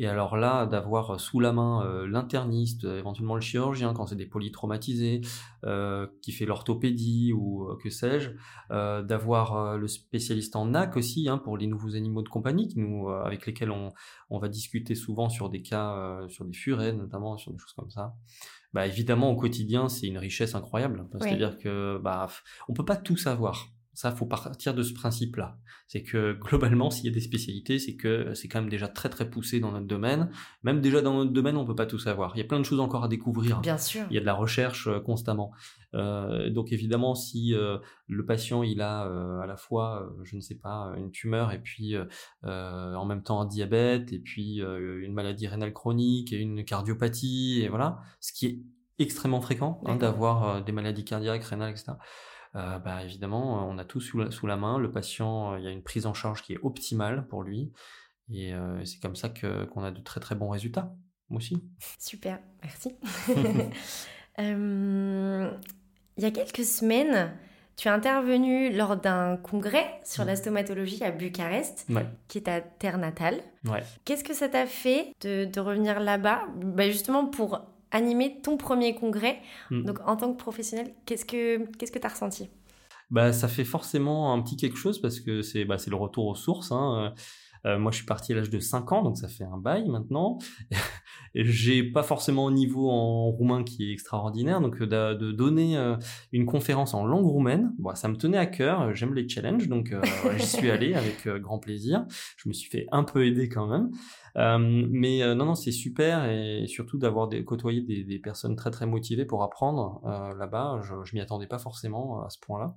Et 0.00 0.06
alors 0.06 0.36
là, 0.36 0.64
d'avoir 0.64 1.18
sous 1.18 1.40
la 1.40 1.52
main 1.52 1.84
euh, 1.84 2.06
l'interniste, 2.06 2.84
euh, 2.84 3.00
éventuellement 3.00 3.34
le 3.34 3.40
chirurgien 3.40 3.92
quand 3.94 4.06
c'est 4.06 4.14
des 4.14 4.26
polytraumatisés, 4.26 5.22
euh, 5.64 6.06
qui 6.22 6.30
fait 6.30 6.46
l'orthopédie 6.46 7.32
ou 7.32 7.64
euh, 7.64 7.76
que 7.82 7.90
sais-je, 7.90 8.30
euh, 8.70 9.02
d'avoir 9.02 9.56
euh, 9.56 9.76
le 9.76 9.88
spécialiste 9.88 10.54
en 10.54 10.66
NAC 10.66 10.96
aussi 10.96 11.28
hein, 11.28 11.36
pour 11.36 11.58
les 11.58 11.66
nouveaux 11.66 11.96
animaux 11.96 12.22
de 12.22 12.28
compagnie 12.28 12.68
qui 12.68 12.78
nous, 12.78 13.08
euh, 13.08 13.24
avec 13.24 13.44
lesquels 13.44 13.72
on, 13.72 13.88
on 14.30 14.38
va 14.38 14.48
discuter 14.48 14.94
souvent 14.94 15.28
sur 15.28 15.50
des 15.50 15.62
cas, 15.62 15.96
euh, 15.96 16.28
sur 16.28 16.44
des 16.44 16.54
furets 16.54 16.92
notamment, 16.92 17.36
sur 17.36 17.50
des 17.50 17.58
choses 17.58 17.72
comme 17.72 17.90
ça. 17.90 18.14
Bah 18.72 18.86
évidemment 18.86 19.30
au 19.30 19.36
quotidien 19.36 19.88
c'est 19.88 20.06
une 20.06 20.18
richesse 20.18 20.54
incroyable. 20.54 21.08
Oui. 21.12 21.20
C'est-à-dire 21.22 21.58
que 21.58 21.98
bah 21.98 22.28
on 22.68 22.72
peut 22.72 22.84
pas 22.84 22.96
tout 22.96 23.16
savoir. 23.16 23.66
Ça 23.98 24.12
faut 24.12 24.26
partir 24.26 24.74
de 24.74 24.84
ce 24.84 24.94
principe-là. 24.94 25.58
C'est 25.88 26.04
que 26.04 26.32
globalement 26.40 26.88
s'il 26.88 27.06
y 27.06 27.08
a 27.08 27.12
des 27.12 27.20
spécialités, 27.20 27.80
c'est 27.80 27.96
que 27.96 28.32
c'est 28.32 28.46
quand 28.46 28.60
même 28.60 28.70
déjà 28.70 28.86
très 28.86 29.08
très 29.08 29.28
poussé 29.28 29.58
dans 29.58 29.72
notre 29.72 29.88
domaine. 29.88 30.30
Même 30.62 30.80
déjà 30.80 31.02
dans 31.02 31.14
notre 31.14 31.32
domaine 31.32 31.56
on 31.56 31.64
peut 31.64 31.74
pas 31.74 31.84
tout 31.84 31.98
savoir. 31.98 32.30
Il 32.36 32.38
y 32.38 32.42
a 32.42 32.44
plein 32.44 32.60
de 32.60 32.64
choses 32.64 32.78
encore 32.78 33.02
à 33.02 33.08
découvrir. 33.08 33.60
Bien 33.60 33.76
sûr. 33.76 34.06
Il 34.08 34.14
y 34.14 34.16
a 34.16 34.20
de 34.20 34.24
la 34.26 34.34
recherche 34.34 34.86
euh, 34.86 35.00
constamment. 35.00 35.50
Euh, 35.94 36.48
donc 36.48 36.70
évidemment, 36.70 37.16
si 37.16 37.54
euh, 37.54 37.78
le 38.06 38.24
patient 38.24 38.62
il 38.62 38.82
a 38.82 39.08
euh, 39.08 39.40
à 39.40 39.46
la 39.46 39.56
fois, 39.56 40.04
euh, 40.04 40.22
je 40.22 40.36
ne 40.36 40.40
sais 40.40 40.54
pas, 40.54 40.92
une 40.96 41.10
tumeur 41.10 41.50
et 41.50 41.58
puis 41.58 41.96
euh, 41.96 42.04
euh, 42.44 42.94
en 42.94 43.04
même 43.04 43.24
temps 43.24 43.40
un 43.40 43.46
diabète 43.46 44.12
et 44.12 44.20
puis 44.20 44.62
euh, 44.62 45.02
une 45.02 45.12
maladie 45.12 45.48
rénale 45.48 45.72
chronique 45.72 46.32
et 46.32 46.36
une 46.36 46.64
cardiopathie 46.64 47.62
et 47.64 47.68
voilà, 47.68 47.98
ce 48.20 48.32
qui 48.32 48.46
est 48.46 48.62
extrêmement 49.00 49.40
fréquent 49.40 49.80
hein, 49.86 49.96
d'avoir 49.96 50.48
euh, 50.48 50.60
des 50.60 50.72
maladies 50.72 51.04
cardiaques, 51.04 51.42
rénales, 51.42 51.72
etc. 51.72 51.94
Euh, 52.54 52.78
bah 52.78 53.02
évidemment, 53.04 53.68
on 53.68 53.78
a 53.78 53.84
tout 53.84 54.00
sous 54.00 54.18
la, 54.18 54.30
sous 54.30 54.46
la 54.46 54.56
main. 54.56 54.78
Le 54.78 54.90
patient, 54.90 55.56
il 55.56 55.64
y 55.64 55.66
a 55.66 55.70
une 55.70 55.82
prise 55.82 56.06
en 56.06 56.14
charge 56.14 56.42
qui 56.42 56.54
est 56.54 56.58
optimale 56.62 57.26
pour 57.28 57.42
lui 57.42 57.72
et 58.30 58.52
euh, 58.54 58.84
c'est 58.84 59.00
comme 59.00 59.16
ça 59.16 59.28
qu'on 59.30 59.82
a 59.82 59.90
de 59.90 60.00
très 60.00 60.20
très 60.20 60.34
bons 60.34 60.48
résultats 60.50 60.94
aussi. 61.30 61.62
Super, 61.98 62.38
merci. 62.62 62.96
Euh, 64.40 65.50
il 66.16 66.22
y 66.22 66.26
a 66.26 66.30
quelques 66.30 66.64
semaines, 66.64 67.32
tu 67.76 67.88
es 67.88 67.90
intervenu 67.90 68.72
lors 68.72 68.96
d'un 68.96 69.36
congrès 69.36 70.00
sur 70.04 70.24
la 70.24 70.36
stomatologie 70.36 71.02
à 71.02 71.10
Bucarest, 71.10 71.86
Ouais. 71.90 72.06
qui 72.28 72.38
est 72.38 72.42
ta 72.42 72.60
terre 72.60 72.98
natale. 72.98 73.40
Ouais. 73.64 73.82
Qu'est-ce 74.04 74.22
que 74.24 74.34
ça 74.34 74.48
t'a 74.48 74.66
fait 74.66 75.12
de, 75.22 75.44
de 75.44 75.60
revenir 75.60 75.98
là-bas? 76.00 76.42
Bah, 76.56 76.88
Justement 76.88 77.26
pour 77.26 77.62
animer 77.90 78.40
ton 78.42 78.56
premier 78.56 78.94
congrès. 78.94 79.40
Mm. 79.70 79.84
Donc 79.84 79.98
en 80.06 80.16
tant 80.16 80.32
que 80.32 80.38
professionnel, 80.38 80.92
qu'est-ce 81.06 81.24
que 81.24 81.64
qu'est-ce 81.76 81.92
que 81.92 81.98
tu 81.98 82.06
as 82.06 82.10
ressenti? 82.10 82.50
Bah, 83.10 83.32
ça 83.32 83.48
fait 83.48 83.64
forcément 83.64 84.32
un 84.34 84.42
petit 84.42 84.56
quelque 84.56 84.76
chose 84.76 85.00
parce 85.00 85.20
que 85.20 85.42
c'est 85.42 85.64
bah, 85.64 85.78
c'est 85.78 85.90
le 85.90 85.96
retour 85.96 86.26
aux 86.26 86.34
sources. 86.34 86.72
Hein. 86.72 87.14
Euh, 87.66 87.78
moi, 87.78 87.90
je 87.90 87.96
suis 87.96 88.06
parti 88.06 88.32
à 88.32 88.36
l'âge 88.36 88.50
de 88.50 88.60
5 88.60 88.92
ans, 88.92 89.02
donc 89.02 89.18
ça 89.18 89.28
fait 89.28 89.44
un 89.44 89.58
bail 89.58 89.88
maintenant. 89.88 90.38
J'ai 91.44 91.82
pas 91.82 92.02
forcément 92.02 92.48
un 92.48 92.52
niveau 92.52 92.90
en 92.90 93.30
roumain 93.30 93.64
qui 93.64 93.88
est 93.88 93.92
extraordinaire, 93.92 94.60
donc 94.60 94.82
de, 94.82 95.14
de 95.14 95.32
donner 95.32 95.76
une 96.32 96.46
conférence 96.46 96.94
en 96.94 97.04
langue 97.04 97.26
roumaine, 97.26 97.72
bon, 97.78 97.94
ça 97.94 98.08
me 98.08 98.16
tenait 98.16 98.38
à 98.38 98.46
cœur. 98.46 98.94
J'aime 98.94 99.14
les 99.14 99.28
challenges, 99.28 99.68
donc 99.68 99.94
j'y 100.36 100.46
suis 100.46 100.70
allé 100.70 100.94
avec 100.94 101.28
grand 101.28 101.58
plaisir. 101.58 102.04
Je 102.36 102.48
me 102.48 102.54
suis 102.54 102.70
fait 102.70 102.86
un 102.92 103.04
peu 103.04 103.26
aider 103.26 103.48
quand 103.48 103.66
même. 103.66 103.90
Euh, 104.38 104.58
mais 104.58 105.22
euh, 105.22 105.34
non, 105.34 105.46
non, 105.46 105.54
c'est 105.54 105.72
super 105.72 106.30
et 106.30 106.66
surtout 106.68 106.98
d'avoir 106.98 107.28
côtoyé 107.44 107.80
des, 107.80 108.04
des, 108.04 108.18
personnes 108.18 108.56
très 108.56 108.70
très 108.70 108.86
motivées 108.86 109.24
pour 109.24 109.42
apprendre 109.42 110.00
euh, 110.04 110.34
là-bas. 110.34 110.80
Je, 110.82 110.94
je 111.04 111.14
m'y 111.14 111.20
attendais 111.20 111.46
pas 111.46 111.58
forcément 111.58 112.22
à 112.22 112.30
ce 112.30 112.38
point-là 112.38 112.76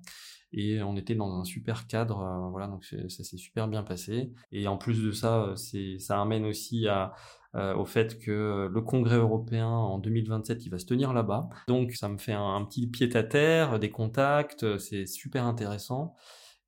et 0.53 0.81
on 0.81 0.97
était 0.97 1.15
dans 1.15 1.39
un 1.39 1.45
super 1.45 1.87
cadre 1.87 2.49
voilà 2.51 2.67
donc 2.67 2.83
ça 2.83 3.23
s'est 3.23 3.37
super 3.37 3.69
bien 3.69 3.83
passé 3.83 4.33
et 4.51 4.67
en 4.67 4.75
plus 4.75 5.01
de 5.01 5.13
ça 5.13 5.53
c'est 5.55 5.97
ça 5.97 6.21
amène 6.21 6.43
aussi 6.43 6.89
à 6.89 7.13
au 7.53 7.85
fait 7.85 8.17
que 8.19 8.69
le 8.71 8.81
congrès 8.81 9.17
européen 9.17 9.67
en 9.67 9.99
2027 9.99 10.65
il 10.65 10.69
va 10.69 10.79
se 10.79 10.85
tenir 10.85 11.13
là-bas. 11.13 11.49
Donc 11.67 11.93
ça 11.93 12.07
me 12.07 12.17
fait 12.17 12.33
un, 12.33 12.55
un 12.55 12.63
petit 12.63 12.87
pied 12.87 13.15
à 13.15 13.23
terre 13.23 13.79
des 13.79 13.89
contacts 13.89 14.77
c'est 14.77 15.05
super 15.05 15.45
intéressant. 15.45 16.15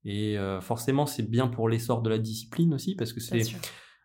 Et 0.05 0.37
forcément 0.61 1.05
c'est 1.05 1.23
bien 1.23 1.47
pour 1.47 1.69
l'essor 1.69 2.01
de 2.01 2.09
la 2.09 2.17
discipline 2.17 2.73
aussi 2.73 2.95
parce 2.95 3.13
que 3.13 3.21
c'est 3.21 3.43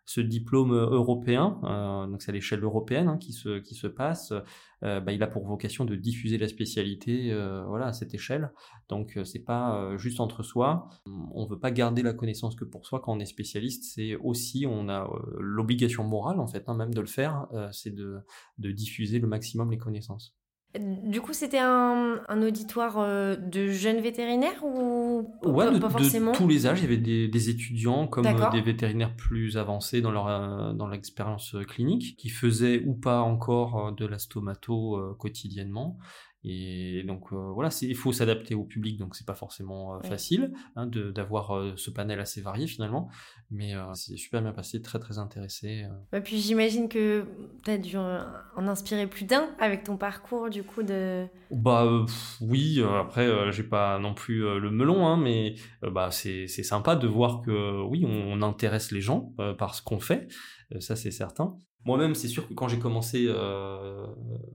ce 0.09 0.21
diplôme 0.21 0.71
euh, 0.71 0.89
européen, 0.89 1.59
euh, 1.65 2.07
donc 2.07 2.23
c'est 2.23 2.31
à 2.31 2.33
l'échelle 2.33 2.63
européenne 2.63 3.07
hein, 3.07 3.17
qui, 3.19 3.31
se, 3.31 3.59
qui 3.59 3.75
se 3.75 3.85
passe, 3.85 4.33
euh, 4.81 4.99
bah, 4.99 5.11
il 5.11 5.21
a 5.21 5.27
pour 5.27 5.45
vocation 5.45 5.85
de 5.85 5.95
diffuser 5.95 6.39
la 6.39 6.47
spécialité 6.47 7.31
voilà, 7.67 7.85
à 7.85 7.93
cette 7.93 8.15
échelle. 8.15 8.51
Donc 8.87 9.19
c'est 9.23 9.43
pas 9.43 9.95
juste 9.97 10.19
entre 10.19 10.41
soi, 10.41 10.89
on 11.05 11.45
veut 11.45 11.59
pas 11.59 11.69
garder 11.69 12.01
la 12.01 12.13
connaissance 12.13 12.55
que 12.55 12.65
pour 12.65 12.87
soi 12.87 13.01
quand 13.01 13.13
on 13.15 13.19
est 13.19 13.25
spécialiste, 13.25 13.83
c'est 13.83 14.15
aussi, 14.15 14.65
on 14.67 14.89
a 14.89 15.07
l'obligation 15.37 16.03
morale 16.03 16.39
en 16.39 16.47
fait, 16.47 16.63
hein, 16.67 16.73
même 16.73 16.93
de 16.93 17.01
le 17.01 17.07
faire, 17.07 17.45
c'est 17.71 17.93
de, 17.93 18.19
de 18.57 18.71
diffuser 18.71 19.19
le 19.19 19.27
maximum 19.27 19.69
les 19.69 19.77
connaissances. 19.77 20.38
Du 20.77 21.19
coup, 21.19 21.33
c'était 21.33 21.57
un, 21.57 22.19
auditoire 22.43 22.99
euh, 22.99 23.35
de 23.35 23.69
jeunes 23.69 24.01
vétérinaires 24.01 24.63
ou 24.63 25.27
ouais, 25.43 25.65
pas, 25.65 25.71
de, 25.71 25.79
forcément 25.79 26.31
de 26.31 26.37
tous 26.37 26.47
les 26.47 26.67
âges. 26.67 26.79
Il 26.81 26.83
y 26.83 26.85
avait 26.85 27.27
des, 27.27 27.49
étudiants 27.49 28.05
comme 28.05 28.27
euh, 28.27 28.49
des 28.51 28.61
vétérinaires 28.61 29.15
plus 29.15 29.57
avancés 29.57 30.01
dans 30.01 30.11
leur 30.11 30.27
euh, 30.27 30.73
dans 30.73 30.87
l'expérience 30.87 31.55
clinique 31.67 32.15
qui 32.17 32.29
faisaient 32.29 32.83
ou 32.85 32.93
pas 32.93 33.21
encore 33.21 33.93
de 33.93 34.05
la 34.05 34.19
stomato 34.19 35.15
quotidiennement 35.17 35.97
et 36.45 37.03
donc 37.03 37.33
euh, 37.33 37.51
voilà, 37.53 37.69
il 37.81 37.95
faut 37.95 38.13
s'adapter 38.13 38.55
au 38.55 38.63
public, 38.63 38.97
donc 38.97 39.15
c'est 39.15 39.25
pas 39.25 39.35
forcément 39.35 39.95
euh, 39.95 40.01
facile 40.01 40.53
hein, 40.77 40.87
d'avoir 40.87 41.57
euh, 41.57 41.73
ce 41.75 41.91
panel 41.91 42.19
assez 42.19 42.39
varié 42.39 42.65
finalement, 42.65 43.09
mais 43.51 43.73
c'est 43.93 44.15
super 44.15 44.41
bien 44.41 44.53
passé, 44.53 44.81
très 44.81 44.99
très 44.99 45.17
intéressé. 45.17 45.85
Et 46.13 46.21
puis 46.21 46.37
j'imagine 46.37 46.87
que 46.87 47.25
tu 47.63 47.71
as 47.71 47.77
dû 47.77 47.97
en 47.97 48.67
inspirer 48.67 49.07
plus 49.07 49.25
d'un 49.25 49.49
avec 49.59 49.83
ton 49.83 49.97
parcours 49.97 50.49
du 50.49 50.63
coup 50.63 50.83
de... 50.83 51.25
Bah 51.51 52.05
oui, 52.39 52.81
après 52.99 53.51
j'ai 53.51 53.63
pas 53.63 53.99
non 53.99 54.13
plus 54.13 54.39
le 54.39 54.71
melon, 54.71 55.07
hein, 55.07 55.17
mais 55.17 55.55
bah 55.81 56.09
c'est 56.11 56.47
sympa 56.47 56.95
de 56.95 57.07
voir 57.07 57.41
que 57.41 57.81
oui, 57.83 58.05
on 58.07 58.41
intéresse 58.41 58.91
les 58.91 59.01
gens 59.01 59.33
par 59.57 59.75
ce 59.75 59.81
qu'on 59.81 59.99
fait, 59.99 60.27
ça 60.79 60.95
c'est 60.95 61.11
certain. 61.11 61.57
Moi-même, 61.85 62.13
c'est 62.13 62.27
sûr 62.27 62.47
que 62.47 62.53
quand 62.53 62.67
j'ai 62.67 62.77
commencé 62.77 63.25
euh, 63.29 64.05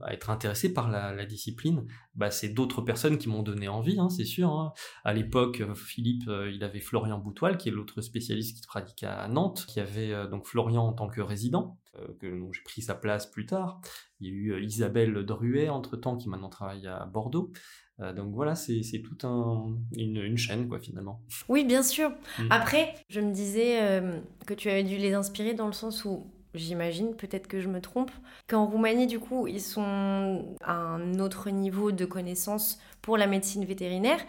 à 0.01 0.13
être 0.13 0.29
intéressé 0.29 0.71
par 0.71 0.89
la, 0.89 1.25
discipline, 1.25 1.85
bah, 2.13 2.29
c'est 2.29 2.49
d'autres 2.49 2.81
personnes 2.81 3.17
qui 3.17 3.29
m'ont 3.29 3.41
donné 3.41 3.67
envie, 3.67 3.99
hein, 3.99 4.09
c'est 4.09 4.25
sûr. 4.25 4.51
Hein. 4.51 4.73
À 5.03 5.11
l'époque, 5.11 5.61
euh, 5.61 5.73
Philippe, 5.73 6.27
euh, 6.27 6.51
il 6.51 6.63
avait 6.63 6.79
Florian 6.79 7.17
Boutoil, 7.17 7.57
qui 7.57 7.69
est 7.69 7.71
l'autre 7.71 8.01
spécialiste 8.01 8.61
qui 8.61 8.67
pratique 8.67 9.03
à 9.03 9.27
Nantes, 9.27 9.65
qui 9.67 9.79
avait 9.79 10.27
donc 10.29 10.45
Florian 10.45 10.85
en 10.85 10.93
tant 10.93 11.07
que 11.07 11.19
résident, 11.19 11.79
que 12.19 12.27
j'ai 12.51 12.61
pris 12.63 12.81
sa 12.83 12.93
place 12.93 13.25
plus 13.25 13.47
tard. 13.47 13.81
Il 14.19 14.27
y 14.27 14.29
a 14.29 14.33
eu 14.33 14.63
Isabelle 14.63 15.25
Druet, 15.25 15.69
entre-temps, 15.69 16.17
qui 16.17 16.29
maintenant 16.29 16.49
travaille 16.49 16.85
à 16.85 17.05
Bordeaux. 17.05 17.51
donc 18.15 18.35
voilà, 18.35 18.53
c'est 18.53 19.01
tout 19.01 19.27
un, 19.27 19.77
une, 19.97 20.37
chaîne, 20.37 20.67
quoi, 20.67 20.79
finalement. 20.79 21.23
Oui, 21.49 21.65
bien 21.65 21.81
sûr. 21.81 22.11
Mmh. 22.37 22.47
Après, 22.51 22.93
je 23.09 23.19
me 23.19 23.33
disais 23.33 24.01
que 24.45 24.53
tu 24.53 24.69
avais 24.69 24.83
dû 24.83 24.97
les 24.97 25.13
inspirer 25.13 25.53
dans 25.53 25.67
le 25.67 25.73
sens 25.73 26.05
où 26.05 26.27
j'imagine, 26.57 27.15
peut-être 27.15 27.47
que 27.47 27.61
je 27.61 27.67
me 27.67 27.81
trompe, 27.81 28.11
qu'en 28.47 28.65
Roumanie, 28.65 29.07
du 29.07 29.19
coup, 29.19 29.47
ils 29.47 29.61
sont 29.61 30.45
à 30.63 30.73
un 30.73 31.19
autre 31.19 31.49
niveau 31.49 31.91
de 31.91 32.05
connaissance 32.05 32.79
pour 33.01 33.17
la 33.17 33.27
médecine 33.27 33.65
vétérinaire. 33.65 34.19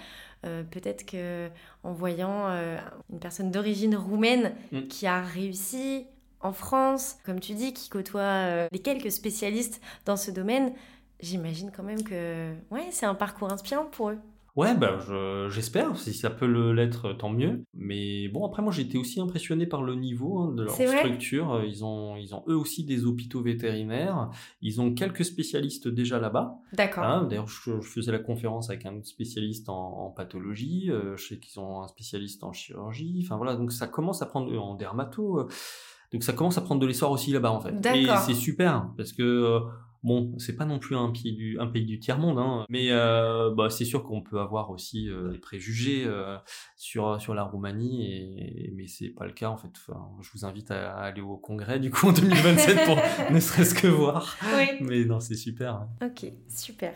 Euh, 0.45 0.63
peut-être 0.63 1.07
que 1.07 1.49
en 1.83 1.93
voyant 1.93 2.49
euh, 2.49 2.79
une 3.11 3.19
personne 3.19 3.51
d'origine 3.51 3.97
roumaine 3.97 4.55
mm. 4.71 4.83
qui 4.83 5.07
a 5.07 5.23
réussi 5.23 6.07
en 6.41 6.53
France, 6.53 7.17
comme 7.25 7.41
tu 7.41 7.55
dis, 7.55 7.73
qui 7.73 7.89
côtoie 7.89 8.21
euh, 8.21 8.69
les 8.71 8.79
quelques 8.79 9.11
spécialistes 9.11 9.81
dans 10.05 10.17
ce 10.17 10.31
domaine, 10.31 10.73
j'imagine 11.21 11.73
quand 11.75 11.83
même 11.83 12.03
que 12.03 12.53
ouais, 12.71 12.89
c'est 12.91 13.07
un 13.07 13.15
parcours 13.15 13.51
inspirant 13.51 13.87
pour 13.87 14.11
eux. 14.11 14.19
Ouais, 14.57 14.75
bah, 14.75 14.99
j'espère. 15.51 15.97
si 15.99 16.15
ça 16.15 16.31
peut 16.31 16.47
l'être, 16.73 17.13
tant 17.13 17.29
mieux. 17.29 17.65
Mais 17.75 18.29
bon, 18.29 18.47
après, 18.47 18.63
moi, 18.63 18.73
j'ai 18.73 18.83
été 18.83 18.97
aussi 18.97 19.21
impressionné 19.21 19.67
par 19.67 19.83
le 19.83 19.95
niveau 19.95 20.39
hein, 20.39 20.53
de 20.53 20.65
leur 20.65 20.75
structure. 20.75 21.63
Ils 21.65 21.85
ont, 21.85 22.17
ils 22.17 22.35
ont 22.35 22.43
eux 22.49 22.57
aussi 22.57 22.85
des 22.85 23.05
hôpitaux 23.05 23.43
vétérinaires. 23.43 24.31
Ils 24.63 24.81
ont 24.81 24.95
quelques 24.95 25.25
spécialistes 25.25 25.89
déjà 25.89 26.19
là-bas. 26.19 26.57
D'accord. 26.73 27.05
Hein, 27.05 27.27
d'ailleurs, 27.29 27.49
je, 27.49 27.81
faisais 27.81 28.13
la 28.13 28.19
conférence 28.19 28.71
avec 28.71 28.87
un 28.87 29.03
spécialiste 29.03 29.69
en, 29.69 30.11
pathologie. 30.17 30.91
Euh, 30.91 31.17
je 31.17 31.27
sais 31.27 31.39
qu'ils 31.39 31.61
ont 31.61 31.83
un 31.83 31.89
spécialiste 31.89 32.43
en 32.43 32.53
chirurgie. 32.53 33.21
Enfin 33.25 33.37
voilà, 33.37 33.57
donc 33.57 33.73
ça 33.73 33.87
commence 33.87 34.23
à 34.23 34.27
prendre 34.27 34.57
en 34.59 34.75
dermato. 34.75 35.41
Euh, 35.41 35.49
donc 36.13 36.23
ça 36.23 36.33
commence 36.33 36.57
à 36.57 36.61
prendre 36.61 36.81
de 36.81 36.87
l'essor 36.87 37.11
aussi 37.11 37.33
là-bas 37.33 37.51
en 37.51 37.61
fait. 37.61 37.75
Et 37.95 38.07
c'est 38.25 38.35
super 38.35 38.91
parce 38.97 39.13
que 39.13 39.23
euh, 39.23 39.61
Bon, 40.03 40.35
c'est 40.39 40.57
pas 40.57 40.65
non 40.65 40.79
plus 40.79 40.97
un 40.97 41.11
pays 41.11 41.35
du, 41.35 41.59
un 41.59 41.67
pays 41.67 41.85
du 41.85 41.99
tiers-monde, 41.99 42.39
hein, 42.39 42.65
mais 42.69 42.91
euh, 42.91 43.51
bah, 43.55 43.71
c'est 43.71 43.85
sûr 43.85 44.05
qu'on 44.05 44.23
peut 44.23 44.41
avoir 44.41 44.71
aussi 44.71 45.09
euh, 45.09 45.33
des 45.33 45.39
préjugés 45.39 46.05
euh, 46.07 46.37
sur, 46.77 47.21
sur 47.21 47.35
la 47.35 47.43
Roumanie, 47.43 48.07
et, 48.07 48.73
mais 48.75 48.87
c'est 48.87 49.09
pas 49.09 49.27
le 49.27 49.33
cas 49.33 49.49
en 49.49 49.57
fait. 49.57 49.71
je 50.21 50.31
vous 50.33 50.45
invite 50.45 50.71
à, 50.71 50.95
aller 50.97 51.23
au 51.23 51.37
congrès 51.37 51.81
du 51.81 51.91
coup 51.91 52.09
en 52.09 52.13
2027 52.13 52.85
pour 52.85 52.99
ne 53.31 53.41
serait-ce 53.41 53.75
que 53.75 53.87
voir. 53.87 54.37
Oui. 54.57 54.79
Mais 54.81 55.05
non, 55.05 55.21
c'est 55.21 55.37
super. 55.37 55.75
Hein. 55.75 55.89
Ok, 56.03 56.31
super. 56.49 56.93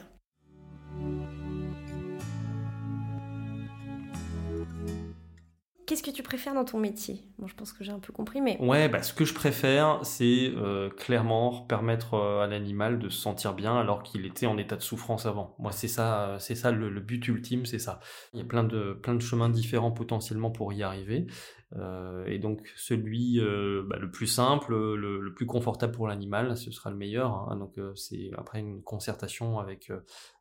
Qu'est-ce 5.91 6.05
que 6.05 6.13
tu 6.13 6.23
préfères 6.23 6.55
dans 6.55 6.65
ton 6.65 6.79
métier? 6.79 7.25
Je 7.45 7.53
pense 7.53 7.73
que 7.73 7.83
j'ai 7.83 7.91
un 7.91 7.99
peu 7.99 8.13
compris, 8.13 8.41
mais... 8.41 8.57
Ouais, 8.61 8.89
bah, 8.89 9.03
ce 9.03 9.13
que 9.13 9.25
je 9.25 9.35
préfère, 9.35 9.99
c'est 10.05 10.53
euh, 10.55 10.89
clairement 10.89 11.63
permettre 11.63 12.15
euh, 12.15 12.45
à 12.45 12.47
l'animal 12.47 13.01
de 13.01 13.09
se 13.09 13.21
sentir 13.21 13.55
bien 13.55 13.77
alors 13.77 14.05
qu'il 14.05 14.25
était 14.25 14.47
en 14.47 14.57
état 14.57 14.77
de 14.77 14.83
souffrance 14.83 15.27
avant. 15.27 15.57
Moi, 15.59 15.73
c'est 15.73 15.89
ça, 15.89 16.29
euh, 16.29 16.39
c'est 16.39 16.55
ça 16.55 16.71
le, 16.71 17.01
but 17.01 17.27
ultime, 17.27 17.67
c'est 17.67 17.81
ça. 17.81 17.99
Il 18.33 18.39
y 18.39 18.43
a 18.43 18.45
plein 18.45 18.63
de, 18.63 18.93
plein 19.03 19.17
de 19.17 19.21
chemins 19.21 19.49
différents 19.49 19.91
potentiellement 19.91 20.53
pour 20.53 20.73
y 20.73 20.85
arriver. 20.85 21.27
et 22.27 22.39
donc, 22.39 22.73
celui 22.77 23.41
bah, 23.89 23.97
le 23.99 24.13
plus 24.13 24.29
simple, 24.29 24.73
le, 24.95 25.35
plus 25.35 25.47
confortable 25.47 25.93
pour 25.93 26.07
l'animal, 26.07 26.57
ce 26.57 26.71
sera 26.71 26.91
le 26.91 26.97
meilleur. 26.97 27.49
Hein. 27.51 27.57
Donc, 27.57 27.81
c'est 27.97 28.31
après 28.39 28.61
une 28.61 28.81
concertation 28.85 29.59
avec 29.59 29.91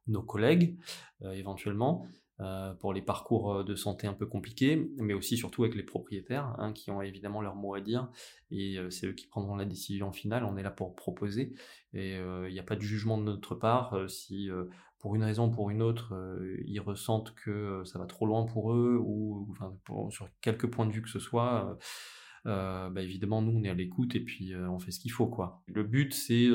nos 0.05 0.21
collègues, 0.21 0.77
éventuellement. 1.23 2.05
Euh, 2.41 2.73
pour 2.75 2.93
les 2.93 3.01
parcours 3.01 3.53
euh, 3.53 3.63
de 3.65 3.75
santé 3.75 4.07
un 4.07 4.13
peu 4.13 4.25
compliqués, 4.25 4.89
mais 4.97 5.13
aussi 5.13 5.35
surtout 5.35 5.63
avec 5.63 5.75
les 5.75 5.83
propriétaires, 5.83 6.55
hein, 6.57 6.71
qui 6.71 6.89
ont 6.89 7.01
évidemment 7.01 7.41
leur 7.41 7.55
mot 7.55 7.75
à 7.75 7.81
dire, 7.81 8.09
et 8.49 8.77
euh, 8.77 8.89
c'est 8.89 9.07
eux 9.07 9.11
qui 9.11 9.27
prendront 9.27 9.57
la 9.57 9.65
décision 9.65 10.13
finale, 10.13 10.45
on 10.45 10.55
est 10.55 10.63
là 10.63 10.71
pour 10.71 10.95
proposer, 10.95 11.53
et 11.93 12.15
il 12.15 12.53
n'y 12.53 12.59
a 12.59 12.63
pas 12.63 12.77
de 12.77 12.81
jugement 12.81 13.17
de 13.17 13.23
notre 13.23 13.55
part, 13.55 14.09
si 14.09 14.47
pour 14.99 15.15
une 15.15 15.23
raison 15.23 15.47
ou 15.47 15.51
pour 15.51 15.69
une 15.71 15.81
autre, 15.81 16.13
ils 16.65 16.79
ressentent 16.79 17.33
que 17.33 17.83
ça 17.83 17.97
va 17.97 18.05
trop 18.05 18.27
loin 18.27 18.45
pour 18.45 18.73
eux, 18.73 18.97
ou 19.01 19.53
sur 20.11 20.29
quelques 20.39 20.67
points 20.69 20.85
de 20.85 20.91
vue 20.91 21.01
que 21.01 21.09
ce 21.09 21.17
soit, 21.17 21.77
bah, 22.45 22.91
évidemment 22.97 23.41
nous 23.41 23.59
on 23.59 23.63
est 23.63 23.69
à 23.69 23.73
l'écoute, 23.73 24.15
et 24.15 24.19
puis 24.19 24.53
on 24.55 24.77
fait 24.77 24.91
ce 24.91 24.99
qu'il 24.99 25.11
faut. 25.11 25.35
Le 25.65 25.83
but 25.83 26.13
c'est 26.13 26.47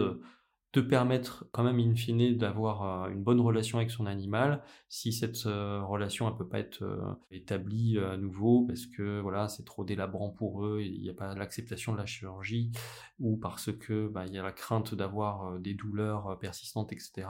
te 0.75 0.81
permettre 0.81 1.47
quand 1.53 1.63
même 1.63 1.79
in 1.79 1.95
fine 1.95 2.37
d'avoir 2.37 3.05
euh, 3.05 3.09
une 3.11 3.23
bonne 3.23 3.41
relation 3.41 3.79
avec 3.79 3.93
son 3.93 4.07
animal 4.07 4.61
si 4.89 5.13
cette 5.13 5.47
euh, 5.47 5.81
relation 5.85 6.29
elle 6.29 6.35
peut 6.35 6.49
pas 6.49 6.59
être 6.59 6.83
euh, 6.83 7.15
établie 7.31 7.97
à 7.97 8.17
nouveau 8.17 8.67
parce 8.67 8.87
que 8.87 9.21
voilà 9.21 9.47
c'est 9.47 9.65
trop 9.65 9.85
délabrant 9.85 10.31
pour 10.31 10.67
eux 10.67 10.83
il 10.83 11.01
n'y 11.01 11.09
a 11.09 11.15
pas 11.15 11.33
l'acceptation 11.37 11.93
de 11.93 11.99
la 11.99 12.07
chirurgie 12.07 12.73
ou 13.21 13.37
parce 13.37 13.71
que 13.71 14.09
bah, 14.09 14.27
il 14.27 14.35
y 14.35 14.39
a 14.39 14.43
la 14.43 14.51
crainte 14.51 14.97
d'avoir 14.97 15.61
des 15.61 15.75
douleurs 15.75 16.41
persistantes 16.41 16.93
etc 16.93 17.29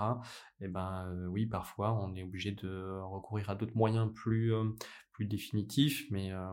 et 0.60 0.64
eh 0.64 0.68
ben 0.68 1.14
oui 1.28 1.44
parfois 1.44 1.92
on 2.02 2.14
est 2.14 2.22
obligé 2.22 2.52
de 2.52 2.98
recourir 3.02 3.50
à 3.50 3.56
d'autres 3.56 3.76
moyens 3.76 4.10
plus 4.14 4.54
plus 5.14 5.26
définitif, 5.26 6.06
mais 6.10 6.32
euh, 6.32 6.44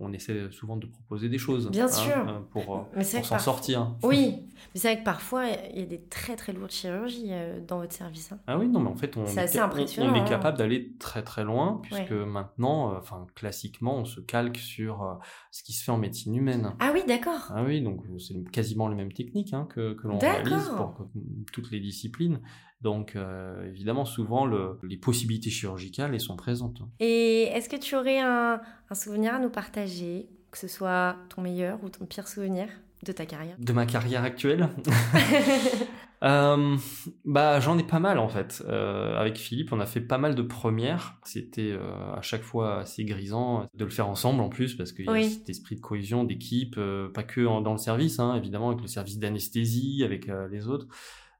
on, 0.00 0.12
essaie 0.12 0.50
souvent 0.50 0.76
de 0.76 0.86
proposer 0.86 1.28
des 1.28 1.38
choses. 1.38 1.70
Bien 1.70 1.84
hein, 1.84 1.88
sûr. 1.88 2.28
Euh, 2.28 2.40
pour, 2.50 2.88
s'en 3.24 3.38
sortir. 3.38 3.94
Oui, 4.02 4.43
mais 4.72 4.80
c'est 4.80 4.88
vrai 4.92 4.98
que 5.00 5.04
parfois, 5.04 5.46
il 5.72 5.80
y 5.80 5.82
a 5.82 5.86
des 5.86 6.00
très 6.00 6.36
très 6.36 6.52
lourdes 6.52 6.70
chirurgies 6.70 7.30
dans 7.66 7.78
votre 7.78 7.92
service. 7.92 8.32
Hein. 8.32 8.38
Ah 8.46 8.58
oui, 8.58 8.68
non, 8.68 8.80
mais 8.80 8.90
en 8.90 8.96
fait, 8.96 9.16
on, 9.16 9.24
est, 9.24 9.38
assez 9.38 9.58
impressionnant, 9.58 10.12
on, 10.12 10.24
est, 10.24 10.28
capable 10.28 10.58
d'aller 10.58 10.92
très 10.98 11.22
très 11.22 11.44
loin, 11.44 11.80
puisque 11.82 12.12
maintenant, 12.12 12.96
enfin, 12.96 13.26
classiquement, 13.34 13.96
on 13.98 14.04
se 14.04 14.20
calque 14.20 14.58
sur 14.58 15.18
ce 15.50 15.62
qui 15.62 15.72
se 15.72 15.84
fait 15.84 15.92
en 15.92 15.98
médecine 15.98 16.34
humaine. 16.34 16.74
Ah 16.80 16.90
oui, 16.92 17.02
d'accord. 17.06 17.50
Ah 17.50 17.62
oui, 17.64 17.80
donc 17.80 18.04
c'est 18.18 18.34
quasiment 18.50 18.88
les 18.88 18.96
mêmes 18.96 19.12
techniques 19.12 19.52
hein, 19.52 19.66
que, 19.70 19.94
que 19.94 20.06
l'on 20.06 20.18
réalise 20.18 20.70
pour 20.76 21.08
toutes 21.52 21.70
les 21.70 21.80
disciplines. 21.80 22.40
Donc 22.84 23.16
euh, 23.16 23.66
évidemment, 23.66 24.04
souvent, 24.04 24.46
les 24.82 24.98
possibilités 24.98 25.50
chirurgicales 25.50 26.12
elles 26.12 26.20
sont 26.20 26.36
présentes. 26.36 26.82
Et 27.00 27.44
est-ce 27.44 27.70
que 27.70 27.76
tu 27.76 27.96
aurais 27.96 28.20
un, 28.20 28.60
souvenir 28.92 29.34
à 29.34 29.38
nous 29.38 29.48
partager, 29.48 30.28
que 30.50 30.58
ce 30.58 30.68
soit 30.68 31.16
ton 31.34 31.40
meilleur 31.40 31.82
ou 31.82 31.88
ton 31.88 32.04
pire 32.04 32.28
souvenir? 32.28 32.68
De 33.04 33.12
ta 33.12 33.26
carrière 33.26 33.56
De 33.58 33.72
ma 33.72 33.86
carrière 33.86 34.22
actuelle 34.24 34.68
euh, 36.24 36.76
bah, 37.24 37.60
J'en 37.60 37.78
ai 37.78 37.84
pas 37.84 38.00
mal 38.00 38.18
en 38.18 38.28
fait. 38.28 38.62
Euh, 38.66 39.16
avec 39.18 39.36
Philippe, 39.36 39.72
on 39.72 39.80
a 39.80 39.86
fait 39.86 40.00
pas 40.00 40.18
mal 40.18 40.34
de 40.34 40.42
premières. 40.42 41.18
C'était 41.24 41.76
à 42.16 42.22
chaque 42.22 42.42
fois 42.42 42.80
assez 42.80 43.04
grisant 43.04 43.68
de 43.74 43.84
le 43.84 43.90
faire 43.90 44.08
ensemble 44.08 44.40
en 44.40 44.48
plus 44.48 44.74
parce 44.74 44.92
qu'il 44.92 45.04
y 45.04 45.08
a 45.08 45.22
cet 45.22 45.48
esprit 45.48 45.76
de 45.76 45.80
cohésion, 45.80 46.24
d'équipe, 46.24 46.78
pas 47.12 47.22
que 47.22 47.40
dans 47.62 47.72
le 47.72 47.78
service, 47.78 48.18
hein, 48.18 48.34
évidemment, 48.36 48.68
avec 48.70 48.80
le 48.80 48.88
service 48.88 49.18
d'anesthésie, 49.18 50.02
avec 50.04 50.28
les 50.50 50.68
autres 50.68 50.88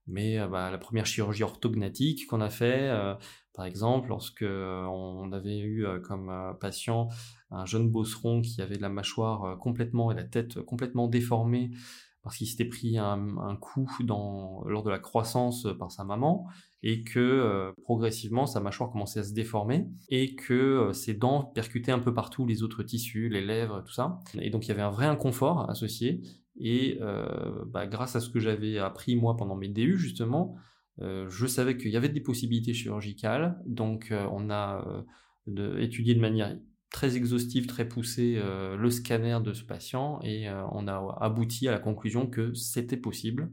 mais 0.06 0.38
euh, 0.38 0.48
bah, 0.48 0.70
la 0.70 0.78
première 0.78 1.06
chirurgie 1.06 1.42
orthognatique 1.42 2.26
qu'on 2.26 2.40
a 2.40 2.50
fait, 2.50 2.88
euh, 2.90 3.14
par 3.54 3.64
exemple, 3.66 4.08
lorsque 4.08 4.42
euh, 4.42 4.84
on 4.84 5.32
avait 5.32 5.58
eu 5.58 5.86
comme 6.02 6.56
patient 6.60 7.08
un 7.50 7.64
jeune 7.64 7.88
bosseron 7.88 8.42
qui 8.42 8.60
avait 8.60 8.78
la 8.78 8.88
mâchoire 8.88 9.58
complètement 9.58 10.10
et 10.10 10.14
la 10.14 10.24
tête 10.24 10.60
complètement 10.62 11.08
déformée 11.08 11.70
parce 12.22 12.38
qu'il 12.38 12.46
s'était 12.46 12.64
pris 12.64 12.96
un, 12.96 13.56
coup 13.60 13.86
lors 14.08 14.82
de 14.82 14.90
la 14.90 14.98
croissance 14.98 15.68
par 15.78 15.92
sa 15.92 16.04
maman 16.04 16.46
et 16.82 17.04
que 17.04 17.74
progressivement 17.82 18.46
sa 18.46 18.60
mâchoire 18.60 18.90
commençait 18.90 19.20
à 19.20 19.24
se 19.24 19.34
déformer 19.34 19.88
et 20.08 20.34
que 20.34 20.90
ses 20.94 21.12
dents 21.12 21.44
percutaient 21.44 21.92
un 21.92 21.98
peu 21.98 22.14
partout 22.14 22.46
les 22.46 22.62
autres 22.62 22.82
tissus, 22.82 23.28
les 23.28 23.42
lèvres, 23.42 23.84
tout 23.84 23.92
ça. 23.92 24.20
Et 24.40 24.48
donc 24.48 24.64
il 24.64 24.68
y 24.68 24.72
avait 24.72 24.80
un 24.80 24.90
vrai 24.90 25.04
inconfort 25.04 25.68
associé 25.68 26.22
et 26.56 26.98
euh, 27.00 27.64
bah, 27.66 27.86
grâce 27.86 28.16
à 28.16 28.20
ce 28.20 28.28
que 28.28 28.38
j'avais 28.38 28.78
appris 28.78 29.16
moi 29.16 29.36
pendant 29.36 29.56
mes 29.56 29.68
DU 29.68 29.98
justement, 29.98 30.56
euh, 31.00 31.28
je 31.28 31.46
savais 31.46 31.76
qu'il 31.76 31.90
y 31.90 31.96
avait 31.96 32.08
des 32.08 32.20
possibilités 32.20 32.74
chirurgicales. 32.74 33.60
Donc 33.66 34.10
euh, 34.10 34.26
on 34.30 34.50
a 34.50 35.04
étudié 35.78 36.14
de 36.14 36.20
manière 36.20 36.56
très 36.90 37.16
exhaustive, 37.16 37.66
très 37.66 37.86
poussée 37.86 38.40
le 38.40 38.90
scanner 38.90 39.38
de 39.42 39.52
ce 39.52 39.64
patient 39.64 40.20
et 40.22 40.48
on 40.48 40.86
a 40.88 41.18
abouti 41.20 41.68
à 41.68 41.72
la 41.72 41.80
conclusion 41.80 42.26
que 42.26 42.54
c'était 42.54 42.96
possible. 42.96 43.50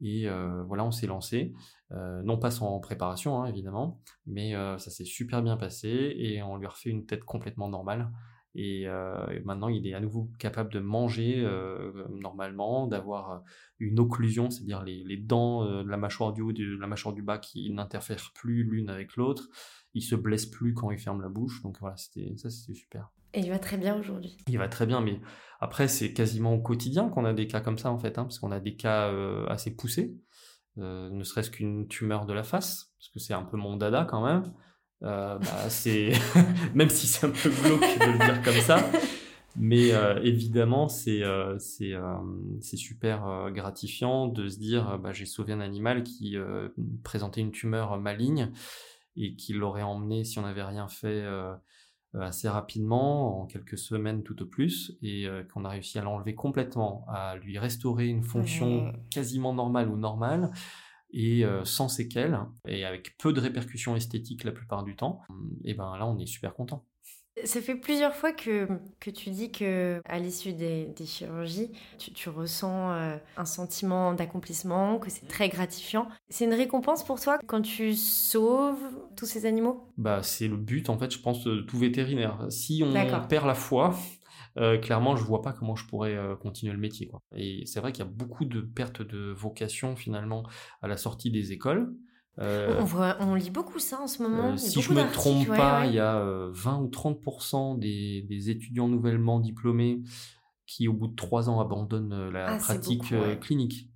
Et 0.00 0.26
voilà, 0.66 0.84
on 0.84 0.92
s'est 0.92 1.08
lancé, 1.08 1.52
non 1.90 2.38
pas 2.38 2.50
sans 2.50 2.78
préparation 2.80 3.42
hein, 3.42 3.46
évidemment, 3.46 4.00
mais 4.24 4.54
ça 4.78 4.90
s'est 4.90 5.04
super 5.04 5.42
bien 5.42 5.58
passé 5.58 6.14
et 6.16 6.42
on 6.42 6.56
lui 6.56 6.64
a 6.64 6.70
refait 6.70 6.88
une 6.88 7.04
tête 7.04 7.24
complètement 7.24 7.68
normale. 7.68 8.10
Euh, 8.56 9.28
et, 9.28 9.40
maintenant, 9.40 9.68
il 9.68 9.86
est 9.86 9.94
à 9.94 10.00
nouveau 10.00 10.30
capable 10.38 10.72
de 10.72 10.80
manger 10.80 11.36
euh, 11.38 12.06
normalement, 12.08 12.86
d'avoir 12.86 13.30
euh, 13.30 13.38
une 13.78 14.00
occlusion, 14.00 14.50
c'est-à-dire 14.50 14.82
les, 14.82 15.16
dents 15.16 15.64
de 15.64 15.88
la 15.88 15.96
mâchoire 15.96 16.32
du 16.32 16.42
haut 16.42 16.50
et 16.50 16.54
de 16.54 16.78
la 16.78 16.86
mâchoire 16.86 17.14
du 17.14 17.22
bas 17.22 17.38
qui 17.38 17.70
n'interfèrent 17.70 18.32
plus 18.34 18.64
l'une 18.64 18.90
avec 18.90 19.16
l'autre. 19.16 19.48
Il 19.94 20.02
se 20.02 20.14
blesse 20.14 20.46
plus 20.46 20.74
quand 20.74 20.90
il 20.90 20.98
ferme 20.98 21.22
la 21.22 21.28
bouche. 21.28 21.62
Donc 21.62 21.78
voilà, 21.80 21.96
c'était 21.96 22.36
ça, 22.36 22.50
c'était 22.50 22.74
super. 22.74 23.10
Et 23.32 23.40
il 23.40 23.48
va 23.48 23.60
très 23.60 23.76
bien 23.76 23.96
aujourd'hui. 23.96 24.36
Il 24.48 24.58
va 24.58 24.68
très 24.68 24.86
bien, 24.86 25.00
mais 25.00 25.20
après, 25.60 25.86
c'est 25.86 26.12
quasiment 26.12 26.54
au 26.54 26.60
quotidien 26.60 27.08
qu'on 27.08 27.24
a 27.24 27.32
des 27.32 27.46
cas 27.46 27.60
comme 27.60 27.78
ça, 27.78 27.92
en 27.92 27.98
fait, 27.98 28.18
hein, 28.18 28.24
parce 28.24 28.40
qu'on 28.40 28.50
a 28.50 28.58
des 28.58 28.74
cas 28.74 29.12
assez 29.48 29.74
poussés, 29.74 30.16
ne 30.76 31.22
serait-ce 31.22 31.50
qu'une 31.50 31.86
tumeur 31.86 32.26
de 32.26 32.32
la 32.32 32.42
face, 32.42 32.92
parce 32.98 33.08
que 33.10 33.20
c'est 33.20 33.34
un 33.34 33.44
peu 33.44 33.56
mon 33.56 33.76
dada 33.76 34.04
quand 34.04 34.24
même. 34.24 34.52
Euh, 35.02 35.38
bah, 35.38 35.70
c'est 35.70 36.12
même 36.74 36.90
si 36.90 37.06
c'est 37.06 37.26
un 37.26 37.30
peu 37.30 37.48
glauque 37.48 37.80
de 37.80 38.12
le 38.12 38.18
dire 38.18 38.42
comme 38.42 38.60
ça, 38.60 38.90
mais 39.56 39.92
euh, 39.92 40.20
évidemment 40.22 40.88
c'est 40.88 41.22
euh, 41.22 41.58
c'est 41.58 41.94
c'est 42.60 42.76
super 42.76 43.50
gratifiant 43.50 44.26
de 44.26 44.48
se 44.48 44.58
dire 44.58 44.98
bah, 44.98 45.12
j'ai 45.12 45.24
sauvé 45.24 45.54
un 45.54 45.60
animal 45.60 46.02
qui 46.02 46.36
présentait 47.02 47.40
une 47.40 47.52
tumeur 47.52 47.98
maligne 47.98 48.52
et 49.16 49.34
qui 49.36 49.54
l'aurait 49.54 49.82
emmené 49.82 50.24
si 50.24 50.38
on 50.38 50.42
n'avait 50.42 50.62
rien 50.62 50.88
fait 50.88 51.24
assez 52.18 52.48
rapidement, 52.48 53.40
en 53.40 53.46
quelques 53.46 53.78
semaines 53.78 54.22
tout 54.24 54.42
au 54.42 54.46
plus, 54.46 54.98
et 55.00 55.28
qu'on 55.52 55.64
a 55.64 55.68
réussi 55.68 55.98
à 55.98 56.02
l'enlever 56.02 56.34
complètement, 56.34 57.06
à 57.08 57.36
lui 57.36 57.58
restaurer 57.58 58.08
une 58.08 58.24
fonction 58.24 58.92
quasiment 59.10 59.54
normale 59.54 59.88
ou 59.88 59.96
normale, 59.96 60.50
et 61.12 61.44
euh, 61.44 61.64
sans 61.64 61.88
séquelles 61.88 62.38
et 62.66 62.84
avec 62.84 63.16
peu 63.18 63.32
de 63.32 63.40
répercussions 63.40 63.96
esthétiques 63.96 64.44
la 64.44 64.52
plupart 64.52 64.84
du 64.84 64.96
temps, 64.96 65.22
et 65.64 65.74
ben 65.74 65.96
là 65.96 66.06
on 66.06 66.18
est 66.18 66.26
super 66.26 66.54
content. 66.54 66.84
Ça 67.44 67.60
fait 67.62 67.76
plusieurs 67.76 68.14
fois 68.14 68.32
que, 68.32 68.68
que 68.98 69.08
tu 69.08 69.30
dis 69.30 69.50
que 69.50 70.02
à 70.04 70.18
l'issue 70.18 70.52
des, 70.52 70.86
des, 70.86 71.06
chirurgies, 71.06 71.70
tu, 71.96 72.12
tu 72.12 72.28
ressens 72.28 72.92
euh, 72.92 73.16
un 73.36 73.44
sentiment 73.44 74.12
d'accomplissement, 74.12 74.98
que 74.98 75.10
c'est 75.10 75.26
très 75.26 75.48
gratifiant. 75.48 76.08
C'est 76.28 76.44
une 76.44 76.54
récompense 76.54 77.04
pour 77.04 77.20
toi 77.20 77.38
quand 77.46 77.62
tu 77.62 77.94
sauves 77.94 78.82
tous 79.16 79.26
ces 79.26 79.46
animaux? 79.46 79.86
Bah 79.96 80.22
c'est 80.22 80.48
le 80.48 80.56
but 80.56 80.90
en 80.90 80.98
fait, 80.98 81.10
je 81.12 81.20
pense, 81.20 81.44
de 81.44 81.60
tout 81.60 81.78
vétérinaire. 81.78 82.46
Si 82.50 82.82
on 82.84 82.92
perd 82.92 83.46
la 83.46 83.54
foi, 83.54 83.94
euh, 84.60 84.78
clairement, 84.78 85.16
je 85.16 85.24
vois 85.24 85.40
pas 85.40 85.52
comment 85.52 85.74
je 85.74 85.86
pourrais 85.86 86.14
euh, 86.14 86.36
continuer 86.36 86.72
le 86.72 86.78
métier. 86.78 87.08
Quoi. 87.08 87.22
Et 87.34 87.64
c'est 87.66 87.80
vrai 87.80 87.92
qu'il 87.92 88.04
y 88.04 88.08
a 88.08 88.10
beaucoup 88.10 88.44
de 88.44 88.60
pertes 88.60 89.02
de 89.02 89.32
vocation 89.32 89.96
finalement 89.96 90.44
à 90.82 90.88
la 90.88 90.96
sortie 90.96 91.30
des 91.30 91.52
écoles. 91.52 91.94
Euh, 92.38 92.76
on, 92.78 92.84
voit, 92.84 93.16
on 93.20 93.34
lit 93.34 93.50
beaucoup 93.50 93.78
ça 93.78 94.00
en 94.00 94.06
ce 94.06 94.22
moment. 94.22 94.56
si 94.56 94.80
je 94.80 94.92
me 94.92 95.10
trompe 95.12 95.48
pas, 95.48 95.86
il 95.86 95.94
y 95.94 95.98
a 95.98 96.22
20 96.52 96.78
ou 96.78 96.88
30% 96.88 97.78
des, 97.78 98.22
des, 98.28 98.50
étudiants 98.50 98.88
nouvellement 98.88 99.40
diplômés 99.40 100.00
qui, 100.66 100.88
au 100.88 100.92
bout 100.92 101.08
de 101.08 101.16
trois 101.16 101.50
ans, 101.50 101.60
abandonnent 101.60 102.30
la 102.30 102.54
ah, 102.54 102.58
pratique 102.58 103.12
clinique. 103.40 103.90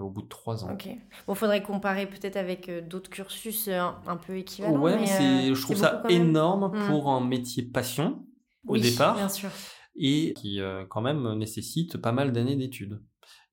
au 0.00 0.10
bout 0.10 0.22
de 0.22 0.28
trois 0.28 0.64
ans. 0.64 0.72
Ok. 0.74 0.88
Bon, 1.26 1.34
faudrait 1.34 1.62
comparer 1.62 2.06
peut-être 2.06 2.36
avec 2.36 2.70
d'autres 2.88 3.10
cursus 3.10 3.68
un, 3.68 4.16
peu 4.26 4.36
équivalents. 4.36 4.80
Ouais, 4.80 4.96
mais, 4.96 5.54
je 5.54 5.62
trouve 5.62 5.76
ça 5.76 6.02
énorme 6.08 6.70
mmh. 6.70 6.86
pour 6.88 7.10
un 7.10 7.24
métier 7.24 7.62
passion 7.62 8.26
au 8.66 8.74
oui, 8.74 8.80
départ. 8.82 9.16
Bien 9.16 9.28
sûr 9.28 9.50
et 9.98 10.32
qui 10.34 10.60
euh, 10.60 10.86
quand 10.86 11.02
même 11.02 11.34
nécessite 11.34 11.98
pas 11.98 12.12
mal 12.12 12.32
d'années 12.32 12.56
d'études. 12.56 13.02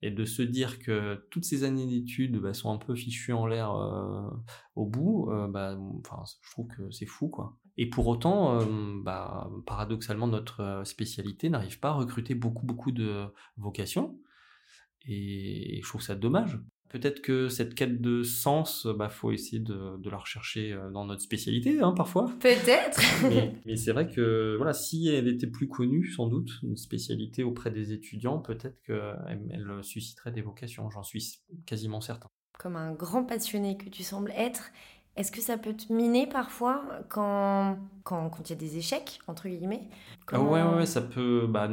Et 0.02 0.10
de 0.10 0.24
se 0.24 0.42
dire 0.42 0.78
que 0.78 1.26
toutes 1.30 1.44
ces 1.44 1.64
années 1.64 1.86
d'études 1.86 2.38
bah, 2.38 2.54
sont 2.54 2.72
un 2.72 2.78
peu 2.78 2.94
fichues 2.94 3.32
en 3.32 3.46
l'air 3.46 3.74
euh, 3.74 4.28
au 4.74 4.86
bout, 4.86 5.30
euh, 5.30 5.48
bah, 5.48 5.76
je 5.76 6.50
trouve 6.50 6.68
que 6.68 6.90
c'est 6.90 7.06
fou. 7.06 7.28
quoi. 7.28 7.58
Et 7.76 7.90
pour 7.90 8.06
autant, 8.06 8.58
bah, 9.02 9.50
paradoxalement, 9.66 10.26
notre 10.26 10.82
spécialité 10.84 11.50
n'arrive 11.50 11.78
pas 11.78 11.90
à 11.90 11.94
recruter 11.94 12.34
beaucoup, 12.34 12.64
beaucoup 12.64 12.92
de 12.92 13.26
vocations. 13.56 14.18
Et 15.06 15.80
je 15.82 15.88
trouve 15.88 16.02
ça 16.02 16.14
dommage. 16.14 16.58
Peut-être 16.96 17.20
que 17.20 17.50
cette 17.50 17.74
quête 17.74 18.00
de 18.00 18.22
sens, 18.22 18.86
bah, 18.86 19.10
faut 19.10 19.30
essayer 19.30 19.58
de, 19.58 19.98
de 19.98 20.08
la 20.08 20.16
rechercher 20.16 20.72
euh, 20.72 20.90
dans 20.90 21.04
notre 21.04 21.20
spécialité, 21.20 21.78
hein, 21.78 21.92
parfois. 21.92 22.32
Peut-être. 22.40 23.02
mais, 23.66 23.76
c'est 23.76 23.92
vrai 23.92 24.08
que, 24.08 24.54
voilà, 24.56 24.72
si 24.72 25.06
elle 25.08 25.28
était 25.28 25.46
plus 25.46 25.68
connue, 25.68 26.06
sans 26.06 26.26
doute, 26.26 26.50
une 26.62 26.78
spécialité 26.78 27.44
auprès 27.44 27.70
des 27.70 27.92
étudiants, 27.92 28.38
peut-être 28.38 28.80
qu'elle 28.80 29.42
elle 29.50 29.84
susciterait 29.84 30.32
des 30.32 30.40
vocations. 30.40 30.88
J'en 30.88 31.02
suis 31.02 31.40
quasiment 31.66 32.00
certain. 32.00 32.30
Comme 32.58 32.76
un 32.76 32.94
grand 32.94 33.24
passionné 33.24 33.76
que 33.76 33.90
tu 33.90 34.02
sembles 34.02 34.32
être, 34.34 34.70
est-ce 35.16 35.32
que 35.32 35.40
ça 35.40 35.56
peut 35.56 35.74
te 35.74 35.92
miner 35.92 36.26
parfois 36.26 36.82
quand 37.08 37.78
quand 38.04 38.30
il 38.44 38.50
y 38.50 38.52
a 38.52 38.56
des 38.56 38.78
échecs 38.78 39.18
entre 39.26 39.48
guillemets? 39.48 39.88
Ah 40.32 40.40
ouais, 40.40 40.62
ouais, 40.62 40.86
ça 40.86 41.00
peut. 41.00 41.46
Bah, 41.48 41.68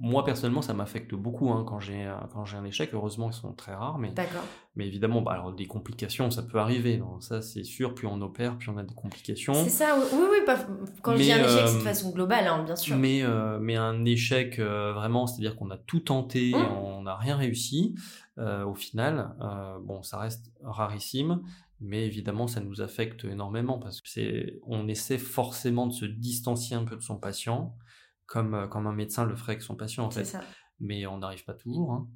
moi 0.00 0.24
personnellement, 0.24 0.62
ça 0.62 0.74
m'affecte 0.74 1.14
beaucoup 1.14 1.50
hein, 1.50 1.64
quand 1.66 1.80
j'ai 1.80 2.10
quand 2.32 2.44
j'ai 2.44 2.56
un 2.56 2.64
échec. 2.64 2.90
Heureusement, 2.92 3.30
ils 3.30 3.34
sont 3.34 3.52
très 3.52 3.74
rares, 3.74 3.98
mais 3.98 4.12
mais 4.76 4.86
évidemment, 4.86 5.22
bah, 5.22 5.32
alors 5.32 5.52
des 5.52 5.66
complications, 5.66 6.30
ça 6.30 6.42
peut 6.42 6.58
arriver. 6.58 7.02
ça, 7.20 7.40
c'est 7.40 7.64
sûr. 7.64 7.94
Plus 7.94 8.06
on 8.06 8.20
opère, 8.20 8.58
plus 8.58 8.68
on 8.68 8.76
a 8.76 8.82
des 8.82 8.94
complications. 8.94 9.54
C'est 9.54 9.70
ça. 9.70 9.96
Oui, 10.12 10.24
oui. 10.30 10.38
Pas... 10.44 10.58
Quand 11.02 11.16
je 11.16 11.22
dis 11.22 11.32
un 11.32 11.38
échec, 11.38 11.66
c'est 11.66 11.74
de 11.74 11.80
euh, 11.80 11.84
façon 11.84 12.10
globale, 12.10 12.46
hein, 12.46 12.62
bien 12.62 12.76
sûr. 12.76 12.96
Mais 12.96 13.22
euh, 13.22 13.58
mais 13.60 13.76
un 13.76 14.04
échec 14.04 14.58
euh, 14.58 14.92
vraiment, 14.92 15.26
c'est-à-dire 15.26 15.56
qu'on 15.56 15.70
a 15.70 15.78
tout 15.78 16.00
tenté, 16.00 16.52
mmh. 16.52 16.76
on 16.84 17.02
n'a 17.02 17.16
rien 17.16 17.36
réussi. 17.36 17.94
au 18.38 18.74
final, 18.74 19.30
bon, 19.82 20.02
ça 20.02 20.18
reste 20.18 20.52
rarissime 20.62 21.40
mais 21.80 22.06
évidemment 22.06 22.46
ça 22.46 22.60
nous 22.60 22.80
affecte 22.80 23.24
énormément 23.24 23.78
parce 23.78 24.00
que 24.00 24.08
c'est 24.08 24.58
on 24.62 24.88
essaie 24.88 25.18
forcément 25.18 25.86
de 25.86 25.92
se 25.92 26.04
distancier 26.04 26.76
un 26.76 26.84
peu 26.84 26.96
de 26.96 27.02
son 27.02 27.18
patient 27.18 27.76
comme 28.26 28.54
euh, 28.54 28.66
comme 28.66 28.86
un 28.86 28.94
médecin 28.94 29.24
le 29.24 29.36
ferait 29.36 29.52
avec 29.52 29.62
son 29.62 29.76
patient 29.76 30.04
en 30.04 30.10
fait 30.10 30.36
mais 30.80 31.06
on 31.06 31.18
n'arrive 31.18 31.44
pas 31.44 31.54
toujours 31.54 31.92
hein. 31.92 32.08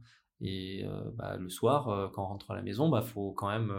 Et 0.42 0.86
bah, 1.16 1.36
le 1.36 1.50
soir, 1.50 2.10
quand 2.14 2.22
on 2.22 2.28
rentre 2.28 2.50
à 2.52 2.56
la 2.56 2.62
maison, 2.62 2.88
bah 2.88 3.02
faut 3.02 3.32
quand 3.32 3.50
même 3.50 3.74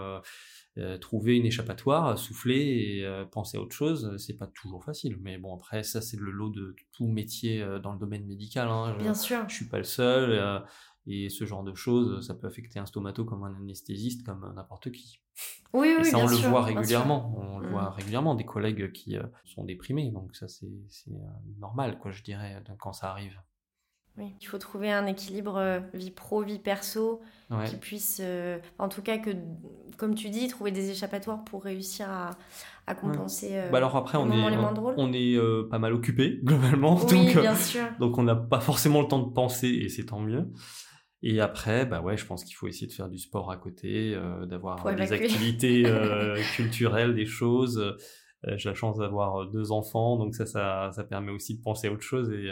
trouver 0.99 1.35
une 1.35 1.45
échappatoire, 1.47 2.19
souffler 2.19 2.55
et 2.55 3.25
penser 3.31 3.57
à 3.57 3.61
autre 3.61 3.75
chose. 3.75 4.15
C'est 4.17 4.37
pas 4.37 4.45
toujours 4.45 4.83
facile, 4.83 5.17
mais 5.21 5.39
bon 5.39 5.55
après 5.55 5.81
ça 5.81 6.01
c'est 6.01 6.17
le 6.17 6.29
lot 6.29 6.51
de 6.51 6.75
tout 6.91 7.07
métier 7.07 7.65
dans 7.81 7.93
le 7.93 7.97
domaine 7.97 8.27
médical. 8.27 8.67
Hein. 8.67 8.95
Bien 8.99 9.15
sûr. 9.15 9.43
Je 9.49 9.55
suis 9.55 9.69
pas 9.69 9.79
le 9.79 9.83
seul. 9.83 10.63
Et 11.07 11.29
ce 11.29 11.45
genre 11.45 11.63
de 11.63 11.73
choses, 11.73 12.25
ça 12.25 12.35
peut 12.35 12.47
affecter 12.47 12.77
un 12.79 12.85
stomato 12.85 13.25
comme 13.25 13.43
un 13.43 13.55
anesthésiste, 13.55 14.23
comme 14.23 14.53
n'importe 14.55 14.91
qui. 14.91 15.19
Oui, 15.73 15.93
oui, 15.97 16.01
et 16.01 16.03
ça, 16.03 16.17
on 16.19 16.27
le 16.27 16.35
voit 16.35 16.63
régulièrement. 16.63 17.33
On 17.37 17.59
le 17.59 17.69
voit 17.69 17.89
Mm. 17.89 17.93
régulièrement, 17.93 18.35
des 18.35 18.45
collègues 18.45 18.91
qui 18.91 19.17
euh, 19.17 19.23
sont 19.45 19.63
déprimés. 19.63 20.11
Donc 20.11 20.35
ça, 20.35 20.47
c'est 20.47 20.65
euh, 20.67 21.13
normal, 21.59 21.97
quoi, 21.97 22.11
je 22.11 22.21
dirais, 22.21 22.61
quand 22.79 22.93
ça 22.93 23.09
arrive. 23.09 23.39
Oui, 24.17 24.25
il 24.41 24.45
faut 24.45 24.57
trouver 24.57 24.91
un 24.91 25.05
équilibre 25.05 25.55
euh, 25.57 25.79
vie 25.93 26.11
pro, 26.11 26.43
vie 26.43 26.59
perso, 26.59 27.21
Ouais. 27.49 27.65
qui 27.65 27.75
puisse, 27.77 28.19
euh, 28.23 28.59
en 28.77 28.87
tout 28.89 29.01
cas, 29.01 29.17
que, 29.17 29.31
comme 29.97 30.15
tu 30.15 30.29
dis, 30.29 30.47
trouver 30.47 30.71
des 30.71 30.89
échappatoires 30.91 31.43
pour 31.45 31.63
réussir 31.63 32.09
à, 32.09 32.29
à 32.87 32.95
compenser 32.95 33.49
euh, 33.53 33.69
Bah 33.69 33.77
alors 33.77 33.95
après, 33.95 34.17
on 34.17 34.29
est, 34.31 34.57
on, 34.57 34.93
on 34.97 35.13
euh, 35.13 35.67
pas 35.69 35.79
mal 35.79 35.93
occupé, 35.93 36.39
globalement. 36.43 36.95
Oui, 37.05 37.25
donc, 37.27 37.35
euh, 37.37 37.41
bien 37.41 37.55
sûr. 37.55 37.85
donc 37.99 38.17
on 38.17 38.23
n'a 38.23 38.35
pas 38.35 38.59
forcément 38.59 39.01
le 39.01 39.07
temps 39.07 39.19
de 39.19 39.31
penser, 39.33 39.67
et 39.67 39.89
c'est 39.89 40.05
tant 40.05 40.19
mieux. 40.19 40.49
Et 41.23 41.39
après, 41.39 41.85
bah 41.85 42.01
ouais, 42.01 42.17
je 42.17 42.25
pense 42.25 42.43
qu'il 42.43 42.55
faut 42.55 42.67
essayer 42.67 42.87
de 42.87 42.93
faire 42.93 43.09
du 43.09 43.17
sport 43.19 43.51
à 43.51 43.57
côté, 43.57 44.13
euh, 44.15 44.45
d'avoir 44.45 44.83
des 44.95 45.13
activités 45.13 45.83
euh, 45.85 46.35
culturelles, 46.55 47.13
des 47.13 47.27
choses. 47.27 47.77
Euh, 47.77 48.57
J'ai 48.57 48.69
la 48.69 48.75
chance 48.75 48.97
d'avoir 48.97 49.47
deux 49.51 49.71
enfants, 49.71 50.17
donc 50.17 50.33
ça, 50.33 50.47
ça, 50.47 50.89
ça 50.93 51.03
permet 51.03 51.31
aussi 51.31 51.55
de 51.57 51.61
penser 51.61 51.87
à 51.87 51.91
autre 51.91 52.01
chose. 52.01 52.31
Et 52.31 52.49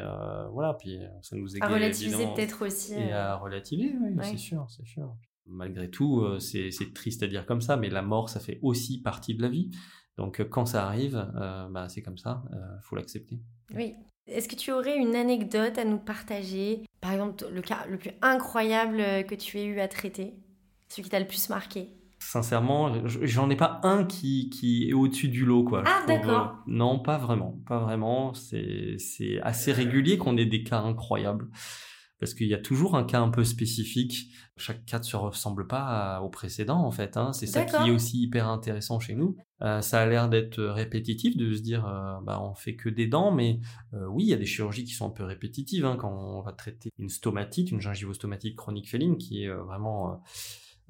voilà, 0.53 0.75
puis 0.75 0.99
ça 1.23 1.35
nous 1.35 1.51
À 1.55 1.57
égaye 1.65 1.73
relativiser 1.73 2.25
peut-être 2.35 2.65
aussi. 2.65 2.93
Et 2.93 3.11
à 3.11 3.35
relativiser, 3.37 3.95
oui, 3.99 4.13
Ouais. 4.15 4.23
c'est 4.23 4.37
sûr, 4.37 4.65
c'est 4.69 4.85
sûr. 4.85 5.15
Malgré 5.47 5.89
tout, 5.89 6.23
c'est 6.39 6.69
triste 6.93 7.23
à 7.23 7.27
dire 7.27 7.47
comme 7.47 7.61
ça, 7.61 7.75
mais 7.75 7.89
la 7.89 8.03
mort, 8.03 8.29
ça 8.29 8.39
fait 8.39 8.59
aussi 8.61 9.01
partie 9.01 9.33
de 9.33 9.41
la 9.41 9.49
vie. 9.49 9.71
Donc 10.19 10.43
quand 10.49 10.65
ça 10.67 10.85
arrive, 10.85 11.15
bah, 11.71 11.87
c'est 11.89 12.03
comme 12.03 12.17
ça, 12.19 12.43
euh, 12.53 12.57
faut 12.83 12.95
l'accepter. 12.95 13.39
Oui. 13.73 13.95
Est-ce 14.27 14.47
que 14.47 14.55
tu 14.55 14.71
aurais 14.71 14.95
une 14.97 15.15
anecdote 15.15 15.77
à 15.79 15.85
nous 15.85 15.97
partager 15.97 16.77
Par 16.77 16.85
exemple, 17.19 17.45
le 17.53 17.61
cas 17.61 17.85
le 17.89 17.97
plus 17.97 18.11
incroyable 18.21 18.99
euh, 18.99 19.23
que 19.23 19.35
tu 19.35 19.57
aies 19.59 19.65
eu 19.65 19.79
à 19.79 19.87
traiter 19.87 20.33
Celui 20.87 21.03
qui 21.03 21.09
t'a 21.09 21.19
le 21.19 21.27
plus 21.27 21.49
marqué? 21.49 21.89
Sincèrement, 22.19 23.07
je- 23.07 23.25
j'en 23.25 23.49
ai 23.49 23.55
pas 23.55 23.79
un 23.83 24.03
qui, 24.03 24.49
qui 24.49 24.89
est 24.89 24.93
au-dessus 24.93 25.29
du 25.29 25.45
lot, 25.45 25.63
quoi. 25.63 25.83
Ah, 25.85 26.01
trouve, 26.05 26.07
d'accord. 26.07 26.47
euh, 26.47 26.71
non, 26.71 26.99
pas 26.99 27.17
vraiment, 27.17 27.57
pas 27.65 27.79
vraiment. 27.79 28.33
C'est 28.33 28.97
c'est 28.97 29.39
assez 29.41 29.71
régulier 29.71 30.17
qu'on 30.17 30.37
ait 30.37 30.45
des 30.45 30.63
cas 30.63 30.79
incroyables. 30.81 31.47
Parce 32.19 32.33
qu'il 32.33 32.47
y 32.47 32.53
a 32.53 32.57
toujours 32.57 32.95
un 32.95 33.05
cas 33.05 33.21
un 33.21 33.29
peu 33.29 33.45
spécifique. 33.45 34.33
Chaque 34.59 34.85
cas 34.85 34.99
ne 34.99 35.03
se 35.03 35.15
ressemble 35.17 35.65
pas 35.67 36.17
à- 36.17 36.21
au 36.21 36.29
précédent, 36.29 36.77
en 36.77 36.91
fait. 36.91 37.17
Hein. 37.17 37.33
C'est 37.33 37.47
ça 37.47 37.61
qui 37.65 37.89
est 37.89 37.91
aussi 37.95 38.21
hyper 38.21 38.47
intéressant 38.47 38.99
chez 38.99 39.15
nous. 39.15 39.35
Euh, 39.61 39.81
ça 39.81 40.01
a 40.01 40.05
l'air 40.05 40.29
d'être 40.29 40.61
répétitif, 40.63 41.35
de 41.35 41.53
se 41.53 41.61
dire, 41.61 41.85
euh, 41.87 42.19
bah, 42.23 42.39
on 42.41 42.53
fait 42.53 42.75
que 42.75 42.89
des 42.89 43.07
dents, 43.07 43.31
mais 43.31 43.59
euh, 43.93 44.05
oui, 44.07 44.23
il 44.23 44.29
y 44.29 44.33
a 44.33 44.37
des 44.37 44.45
chirurgies 44.45 44.83
qui 44.83 44.93
sont 44.93 45.07
un 45.07 45.11
peu 45.11 45.23
répétitives. 45.23 45.85
Hein, 45.85 45.97
quand 45.99 46.11
on 46.11 46.41
va 46.41 46.51
traiter 46.53 46.91
une 46.99 47.09
stomatite, 47.09 47.71
une 47.71 47.81
gingivostomatite 47.81 48.55
chronique 48.55 48.89
féline, 48.89 49.17
qui 49.17 49.43
est 49.43 49.47
euh, 49.49 49.63
vraiment... 49.63 50.11
euh, 50.11 50.15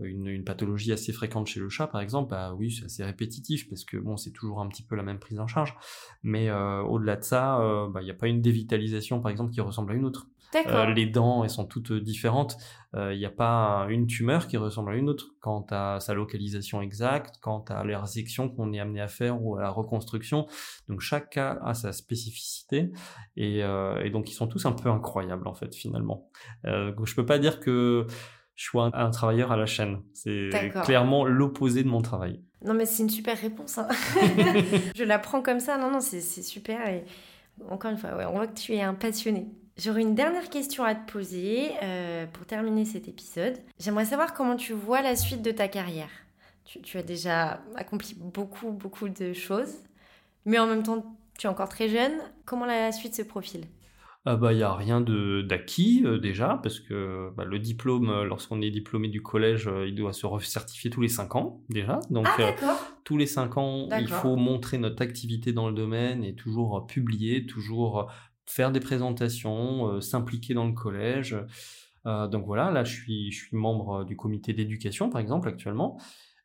une, 0.02 0.28
une 0.28 0.46
pathologie 0.46 0.94
assez 0.94 1.12
fréquente 1.12 1.48
chez 1.48 1.60
le 1.60 1.68
chat, 1.68 1.86
par 1.88 2.00
exemple, 2.00 2.30
bah 2.30 2.54
oui, 2.58 2.72
c'est 2.72 2.86
assez 2.86 3.04
répétitif 3.04 3.68
parce 3.68 3.84
que 3.84 3.98
bon, 3.98 4.16
c'est 4.16 4.32
toujours 4.32 4.62
un 4.62 4.70
petit 4.70 4.82
peu 4.82 4.96
la 4.96 5.04
même 5.04 5.20
prise 5.20 5.42
en 5.42 5.48
charge. 5.48 5.76
Mais 6.24 6.48
euh, 6.50 6.82
au-delà 6.84 7.18
de 7.18 7.24
ça, 7.26 7.60
euh, 7.60 7.90
bah, 7.90 8.02
il 8.02 8.06
n'y 8.06 8.12
a 8.12 8.14
pas 8.14 8.28
une 8.28 8.42
dévitalisation, 8.42 9.20
par 9.20 9.30
exemple, 9.30 9.52
qui 9.52 9.60
ressemble 9.60 9.92
à 9.92 9.96
une 9.96 10.06
autre. 10.06 10.28
Euh, 10.56 10.86
les 10.94 11.06
dents, 11.06 11.44
elles 11.44 11.50
sont 11.50 11.66
toutes 11.66 11.94
différentes. 11.94 12.58
Euh, 12.96 13.14
Il 13.14 13.20
n'y 13.20 13.26
a 13.26 13.30
pas 13.30 13.86
une 13.90 14.08
tumeur 14.08 14.48
qui 14.48 14.58
ressemble 14.58 14.92
à 14.94 14.96
une 14.96 15.08
autre 15.10 15.28
quant 15.42 15.66
à 15.70 16.00
sa 16.00 16.14
localisation 16.16 16.82
exacte, 16.82 17.36
quant 17.42 17.64
à 17.70 17.84
la 17.84 18.00
résection 18.02 18.50
qu'on 18.50 18.74
est 18.74 18.80
amené 18.80 19.00
à 19.02 19.08
faire 19.08 19.42
ou 19.44 19.58
à 19.58 19.62
la 19.62 19.70
reconstruction. 19.70 20.48
Donc 20.88 21.02
chaque 21.02 21.30
cas 21.30 21.60
a 21.64 21.74
sa 21.76 21.92
spécificité 21.94 22.92
et, 23.38 23.64
euh, 23.64 24.04
et 24.04 24.10
donc 24.10 24.30
ils 24.32 24.34
sont 24.34 24.48
tous 24.48 24.66
un 24.66 24.72
peu 24.72 24.90
incroyables 24.90 25.48
en 25.48 25.54
fait 25.54 25.76
finalement. 25.76 26.30
Euh, 26.66 26.92
je 27.04 27.14
peux 27.16 27.26
pas 27.26 27.38
dire 27.40 27.60
que 27.60 28.08
je 28.56 28.64
suis 28.70 28.80
un, 28.80 28.90
un 28.94 29.12
travailleur 29.12 29.52
à 29.52 29.58
la 29.58 29.66
chaîne. 29.68 30.02
C'est 30.14 30.50
clairement 30.84 31.26
l'opposé 31.26 31.84
de 31.84 31.88
mon 31.90 32.02
travail. 32.02 32.42
Non, 32.66 32.74
mais 32.74 32.86
c'est 32.86 33.04
une 33.04 33.10
super 33.10 33.38
réponse. 33.38 33.78
hein. 33.78 33.88
je 34.96 35.04
la 35.04 35.18
prends 35.20 35.42
comme 35.42 35.60
ça. 35.62 35.78
Non, 35.78 35.92
non, 35.92 36.02
c'est 36.02 36.20
c'est 36.22 36.42
super. 36.42 36.86
Et 36.90 37.06
encore 37.70 37.92
une 37.92 37.98
fois, 37.98 38.16
ouais, 38.18 38.26
on 38.26 38.34
voit 38.34 38.48
que 38.48 38.60
tu 38.60 38.74
es 38.74 38.82
un 38.82 38.96
passionné. 38.96 39.48
J'aurais 39.82 40.02
une 40.02 40.16
dernière 40.16 40.50
question 40.50 40.84
à 40.84 40.94
te 40.94 41.10
poser 41.10 41.70
euh, 41.82 42.26
pour 42.34 42.46
terminer 42.46 42.84
cet 42.84 43.08
épisode. 43.08 43.54
J'aimerais 43.80 44.04
savoir 44.04 44.34
comment 44.34 44.58
tu 44.58 44.74
vois 44.74 45.02
la 45.02 45.16
suite 45.16 45.42
de 45.42 45.52
ta 45.52 45.70
carrière. 45.70 46.10
Tu, 46.66 46.82
tu 46.82 46.98
as 46.98 47.04
déjà 47.04 47.62
accompli 47.76 48.14
beaucoup, 48.20 48.72
beaucoup 48.72 49.08
de 49.08 49.32
choses, 49.32 49.74
mais 50.46 50.60
en 50.60 50.68
même 50.68 50.84
temps, 50.84 51.16
tu 51.38 51.48
es 51.48 51.50
encore 51.50 51.70
très 51.70 51.88
jeune. 51.88 52.12
Comment 52.44 52.66
la 52.66 52.92
suite 52.92 53.16
se 53.16 53.22
profile? 53.22 53.68
Il 54.26 54.58
y 54.58 54.64
a 54.64 54.74
rien 54.74 55.02
d'acquis 55.02 56.04
euh, 56.06 56.20
déjà 56.20 56.60
parce 56.62 56.80
que 56.80 57.32
bah, 57.36 57.46
le 57.46 57.58
diplôme 57.58 58.10
euh, 58.10 58.24
lorsqu'on 58.26 58.62
est 58.62 58.70
diplômé 58.70 59.08
du 59.08 59.24
collège 59.24 59.68
euh, 59.68 59.88
il 59.88 59.96
doit 59.96 60.14
se 60.14 60.26
recertifier 60.26 60.90
tous 60.90 61.02
les 61.02 61.08
5 61.08 61.36
ans 61.36 61.62
déjà 61.70 62.00
donc 62.10 62.28
Ah, 62.30 62.42
euh, 62.42 62.52
tous 63.06 63.18
les 63.18 63.26
5 63.26 63.58
ans 63.58 63.88
il 63.98 64.08
faut 64.08 64.36
montrer 64.36 64.78
notre 64.78 65.02
activité 65.02 65.54
dans 65.54 65.68
le 65.70 65.74
domaine 65.74 66.24
et 66.24 66.36
toujours 66.36 66.78
euh, 66.78 66.82
publier 66.82 67.46
toujours 67.46 68.00
euh, 68.00 68.04
faire 68.50 68.72
des 68.72 68.80
présentations 68.80 69.88
euh, 69.88 70.02
s'impliquer 70.02 70.54
dans 70.54 70.66
le 70.68 70.74
collège 70.74 71.36
Euh, 72.06 72.28
donc 72.30 72.46
voilà 72.46 72.72
là 72.72 72.86
je 72.86 72.94
suis 73.02 73.30
je 73.34 73.40
suis 73.46 73.58
membre 73.58 73.90
euh, 74.02 74.06
du 74.06 74.16
comité 74.16 74.54
d'éducation 74.54 75.10
par 75.10 75.20
exemple 75.22 75.48
actuellement 75.50 75.98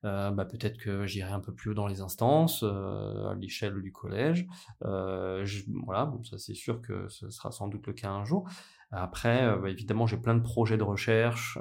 Euh, 0.05 0.31
bah, 0.37 0.45
peut-être 0.45 0.77
que 0.85 1.07
j'irai 1.07 1.33
un 1.33 1.41
peu 1.41 1.55
plus 1.55 1.71
haut 1.71 1.75
dans 1.83 1.87
les 1.87 2.01
instances, 2.03 2.63
euh, 2.63 3.31
à 3.31 3.35
l'échelle 3.41 3.81
du 3.81 3.91
collège. 3.91 4.47
Euh, 4.85 5.47
je- 5.47 5.65
voilà, 5.87 6.05
bon, 6.05 6.23
ça 6.25 6.37
c'est 6.37 6.53
sûr 6.65 6.83
que 6.83 7.09
ce 7.09 7.31
sera 7.31 7.51
sans 7.53 7.69
doute 7.69 7.87
le 7.87 7.95
cas 7.95 8.11
un 8.11 8.23
jour. 8.27 8.47
Après, 8.91 9.39
bah, 9.63 9.71
évidemment, 9.71 10.07
j'ai 10.07 10.19
plein 10.19 10.35
de 10.35 10.43
projets 10.43 10.77
de 10.77 10.83
recherche, 10.83 11.59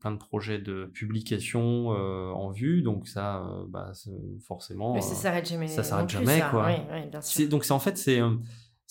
plein 0.00 0.12
de 0.12 0.16
projets 0.28 0.58
de 0.58 0.86
publication 0.86 1.88
en 2.44 2.48
vue, 2.50 2.80
donc 2.82 3.06
ça, 3.08 3.44
bah, 3.68 3.92
forcément. 4.46 4.94
Mais 4.94 5.02
ça 5.02 5.14
s'arrête 5.14 5.46
jamais. 5.46 5.68
ça 5.68 5.82
s'arrête 5.84 6.08
plus, 6.08 6.18
jamais, 6.18 6.38
ça. 6.40 6.48
quoi. 6.50 6.66
Oui, 6.66 6.74
oui, 6.92 7.00
bien 7.10 7.20
sûr. 7.20 7.30
c'est 7.36 7.46
donc 7.46 7.64
c'est 7.66 7.72
en 7.74 7.78
fait 7.86 7.96
c'est 7.98 8.20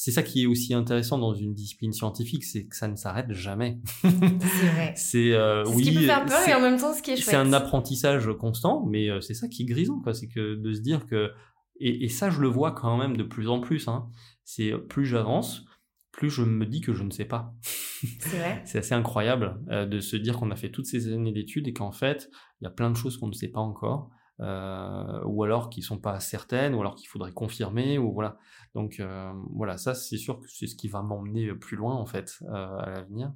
c'est 0.01 0.11
ça 0.11 0.23
qui 0.23 0.43
est 0.43 0.45
aussi 0.45 0.73
intéressant 0.73 1.17
dans 1.17 1.33
une 1.33 1.53
discipline 1.53 1.91
scientifique, 1.91 2.45
c'est 2.45 2.65
que 2.65 2.73
ça 2.73 2.87
ne 2.87 2.95
s'arrête 2.95 3.33
jamais. 3.33 3.81
C'est 4.01 4.07
vrai. 4.07 4.93
c'est 4.95 5.33
euh, 5.33 5.65
C'est 5.65 5.73
oui, 5.75 5.83
ce 5.83 5.89
qui 5.89 5.95
peut 5.97 6.05
faire 6.05 6.25
peur 6.25 6.37
c'est- 6.39 6.51
et 6.51 6.53
en 6.53 6.61
même 6.61 6.77
temps 6.79 6.93
ce 6.93 7.01
qui 7.01 7.11
est 7.11 7.15
chouette. 7.17 7.25
c'est 7.25 7.35
un 7.35 7.51
apprentissage 7.51 8.29
constant, 8.39 8.85
mais 8.85 9.09
euh, 9.09 9.19
c'est 9.19 9.33
ça 9.33 9.49
qui 9.49 9.63
est 9.63 9.65
grisant, 9.65 9.99
quoi. 9.99 10.13
C'est 10.13 10.29
que 10.29 10.55
de 10.55 10.71
se 10.73 10.79
dire 10.79 11.05
que 11.05 11.31
et, 11.81 12.05
et 12.05 12.07
ça 12.07 12.29
je 12.29 12.39
le 12.39 12.47
vois 12.47 12.71
quand 12.71 12.95
même 12.95 13.17
de 13.17 13.23
plus 13.23 13.49
en 13.49 13.59
plus. 13.59 13.89
Hein, 13.89 14.07
c'est 14.45 14.71
plus 14.87 15.05
j'avance, 15.05 15.65
plus 16.13 16.29
je 16.29 16.43
me 16.43 16.65
dis 16.65 16.79
que 16.79 16.93
je 16.93 17.03
ne 17.03 17.11
sais 17.11 17.25
pas. 17.25 17.53
C'est 18.21 18.37
vrai. 18.37 18.61
C'est 18.65 18.77
assez 18.77 18.93
incroyable 18.95 19.59
euh, 19.69 19.85
de 19.85 19.99
se 19.99 20.15
dire 20.15 20.37
qu'on 20.37 20.49
a 20.51 20.55
fait 20.55 20.71
toutes 20.71 20.85
ces 20.85 21.11
années 21.11 21.33
d'études 21.33 21.67
et 21.67 21.73
qu'en 21.73 21.91
fait 21.91 22.29
il 22.61 22.63
y 22.63 22.67
a 22.67 22.71
plein 22.71 22.89
de 22.89 22.95
choses 22.95 23.17
qu'on 23.17 23.27
ne 23.27 23.33
sait 23.33 23.49
pas 23.49 23.59
encore. 23.59 24.11
Euh, 24.39 25.21
ou 25.25 25.43
alors 25.43 25.69
qui 25.69 25.81
sont 25.81 25.99
pas 25.99 26.19
certaines, 26.19 26.73
ou 26.75 26.81
alors 26.81 26.95
qu'il 26.95 27.07
faudrait 27.07 27.31
confirmer, 27.33 27.97
ou 27.97 28.11
voilà. 28.13 28.37
Donc 28.75 28.99
euh, 28.99 29.31
voilà, 29.53 29.77
ça 29.77 29.93
c'est 29.95 30.17
sûr 30.17 30.39
que 30.39 30.47
c'est 30.49 30.67
ce 30.67 30.75
qui 30.75 30.87
va 30.87 31.01
m'emmener 31.01 31.53
plus 31.53 31.77
loin 31.77 31.95
en 31.95 32.05
fait 32.05 32.39
euh, 32.43 32.77
à 32.77 32.89
l'avenir. 32.89 33.33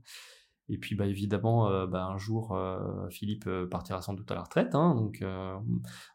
Et 0.69 0.77
puis 0.77 0.95
bah 0.95 1.05
évidemment, 1.05 1.67
euh, 1.69 1.87
bah, 1.87 2.05
un 2.05 2.17
jour 2.17 2.55
euh, 2.55 3.09
Philippe 3.09 3.47
euh, 3.47 3.67
partira 3.67 4.01
sans 4.01 4.13
doute 4.13 4.31
à 4.31 4.35
la 4.35 4.43
retraite, 4.43 4.73
hein, 4.75 4.95
donc 4.95 5.21
euh, 5.21 5.55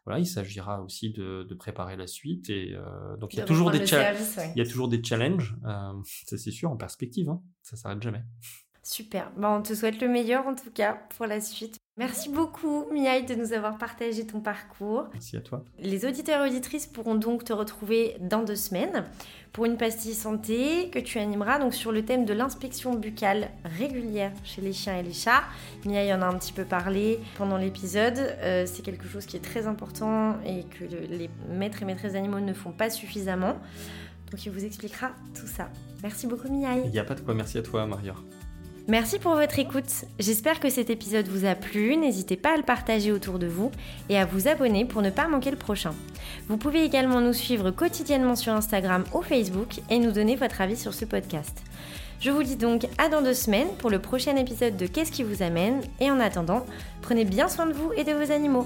voilà, 0.05 0.19
il 0.19 0.25
s'agira 0.25 0.81
aussi 0.81 1.11
de, 1.11 1.43
de 1.43 1.53
préparer 1.53 1.95
la 1.95 2.07
suite. 2.07 2.49
Et 2.49 2.73
euh, 2.73 3.15
donc 3.17 3.35
il 3.35 3.37
y 3.37 3.41
a 3.41 3.45
toujours 3.45 3.69
des 3.69 3.77
le 3.77 3.85
cha- 3.85 4.01
service, 4.01 4.37
ouais. 4.37 4.51
il 4.55 4.63
y 4.63 4.67
a 4.67 4.69
toujours 4.69 4.87
des 4.87 5.03
challenges, 5.03 5.55
euh, 5.65 5.93
ça 6.25 6.37
c'est 6.37 6.49
sûr 6.49 6.71
en 6.71 6.77
perspective, 6.77 7.29
hein, 7.29 7.43
ça 7.61 7.75
s'arrête 7.77 8.01
jamais. 8.01 8.23
Super. 8.81 9.31
Bah, 9.37 9.51
on 9.51 9.61
te 9.61 9.75
souhaite 9.75 10.01
le 10.01 10.07
meilleur 10.07 10.47
en 10.47 10.55
tout 10.55 10.71
cas 10.71 10.93
pour 11.15 11.27
la 11.27 11.41
suite. 11.41 11.77
Merci 11.99 12.29
beaucoup 12.29 12.85
Miaï 12.93 13.25
de 13.25 13.35
nous 13.35 13.51
avoir 13.51 13.77
partagé 13.77 14.25
ton 14.25 14.39
parcours. 14.39 15.07
Merci 15.11 15.35
à 15.35 15.41
toi. 15.41 15.65
Les 15.79 16.05
auditeurs 16.05 16.45
et 16.45 16.49
auditrices 16.49 16.87
pourront 16.87 17.15
donc 17.15 17.43
te 17.43 17.51
retrouver 17.51 18.15
dans 18.21 18.41
deux 18.41 18.55
semaines 18.55 19.03
pour 19.51 19.65
une 19.65 19.75
pastille 19.75 20.13
santé 20.13 20.89
que 20.91 20.99
tu 20.99 21.19
animeras 21.19 21.59
donc 21.59 21.73
sur 21.73 21.91
le 21.91 22.05
thème 22.05 22.23
de 22.23 22.31
l'inspection 22.33 22.95
buccale 22.95 23.49
régulière 23.65 24.31
chez 24.45 24.61
les 24.61 24.71
chiens 24.71 24.97
et 24.97 25.03
les 25.03 25.11
chats. 25.11 25.43
Miaï 25.85 26.13
en 26.13 26.21
a 26.21 26.25
un 26.27 26.37
petit 26.37 26.53
peu 26.53 26.63
parlé 26.63 27.19
pendant 27.37 27.57
l'épisode. 27.57 28.17
Euh, 28.17 28.65
c'est 28.65 28.81
quelque 28.81 29.07
chose 29.07 29.25
qui 29.25 29.35
est 29.35 29.41
très 29.43 29.67
important 29.67 30.37
et 30.45 30.63
que 30.63 30.85
le- 30.85 31.17
les 31.17 31.29
maîtres 31.49 31.81
et 31.81 31.85
maîtresses 31.85 32.15
animaux 32.15 32.39
ne 32.39 32.53
font 32.53 32.71
pas 32.71 32.89
suffisamment. 32.89 33.57
Donc 34.31 34.45
il 34.45 34.51
vous 34.53 34.63
expliquera 34.63 35.09
tout 35.37 35.47
ça. 35.47 35.69
Merci 36.01 36.27
beaucoup 36.27 36.47
Miaï. 36.47 36.81
Il 36.85 36.91
n'y 36.91 36.99
a 36.99 37.03
pas 37.03 37.15
de 37.15 37.19
quoi, 37.21 37.33
merci 37.33 37.57
à 37.57 37.61
toi 37.61 37.85
Maria. 37.85 38.13
Merci 38.89 39.19
pour 39.19 39.35
votre 39.35 39.59
écoute. 39.59 40.05
J'espère 40.17 40.59
que 40.59 40.71
cet 40.71 40.89
épisode 40.89 41.27
vous 41.27 41.45
a 41.45 41.53
plu. 41.53 41.95
N'hésitez 41.95 42.35
pas 42.35 42.55
à 42.55 42.57
le 42.57 42.63
partager 42.63 43.11
autour 43.11 43.37
de 43.37 43.45
vous 43.45 43.69
et 44.09 44.17
à 44.17 44.25
vous 44.25 44.47
abonner 44.47 44.83
pour 44.83 45.03
ne 45.03 45.11
pas 45.11 45.27
manquer 45.27 45.51
le 45.51 45.57
prochain. 45.57 45.93
Vous 46.47 46.57
pouvez 46.57 46.83
également 46.83 47.21
nous 47.21 47.33
suivre 47.33 47.69
quotidiennement 47.69 48.35
sur 48.35 48.51
Instagram 48.51 49.03
ou 49.13 49.21
Facebook 49.21 49.79
et 49.91 49.99
nous 49.99 50.11
donner 50.11 50.35
votre 50.35 50.59
avis 50.61 50.75
sur 50.75 50.95
ce 50.95 51.05
podcast. 51.05 51.61
Je 52.19 52.31
vous 52.31 52.41
dis 52.41 52.55
donc 52.55 52.87
à 52.97 53.09
dans 53.09 53.21
deux 53.21 53.35
semaines 53.35 53.69
pour 53.77 53.91
le 53.91 53.99
prochain 53.99 54.35
épisode 54.37 54.75
de 54.75 54.87
Qu'est-ce 54.87 55.11
qui 55.11 55.21
vous 55.21 55.43
amène? 55.43 55.81
Et 55.99 56.09
en 56.09 56.19
attendant, 56.19 56.65
prenez 57.03 57.25
bien 57.25 57.47
soin 57.47 57.67
de 57.67 57.73
vous 57.73 57.93
et 57.95 58.03
de 58.03 58.13
vos 58.13 58.31
animaux. 58.31 58.65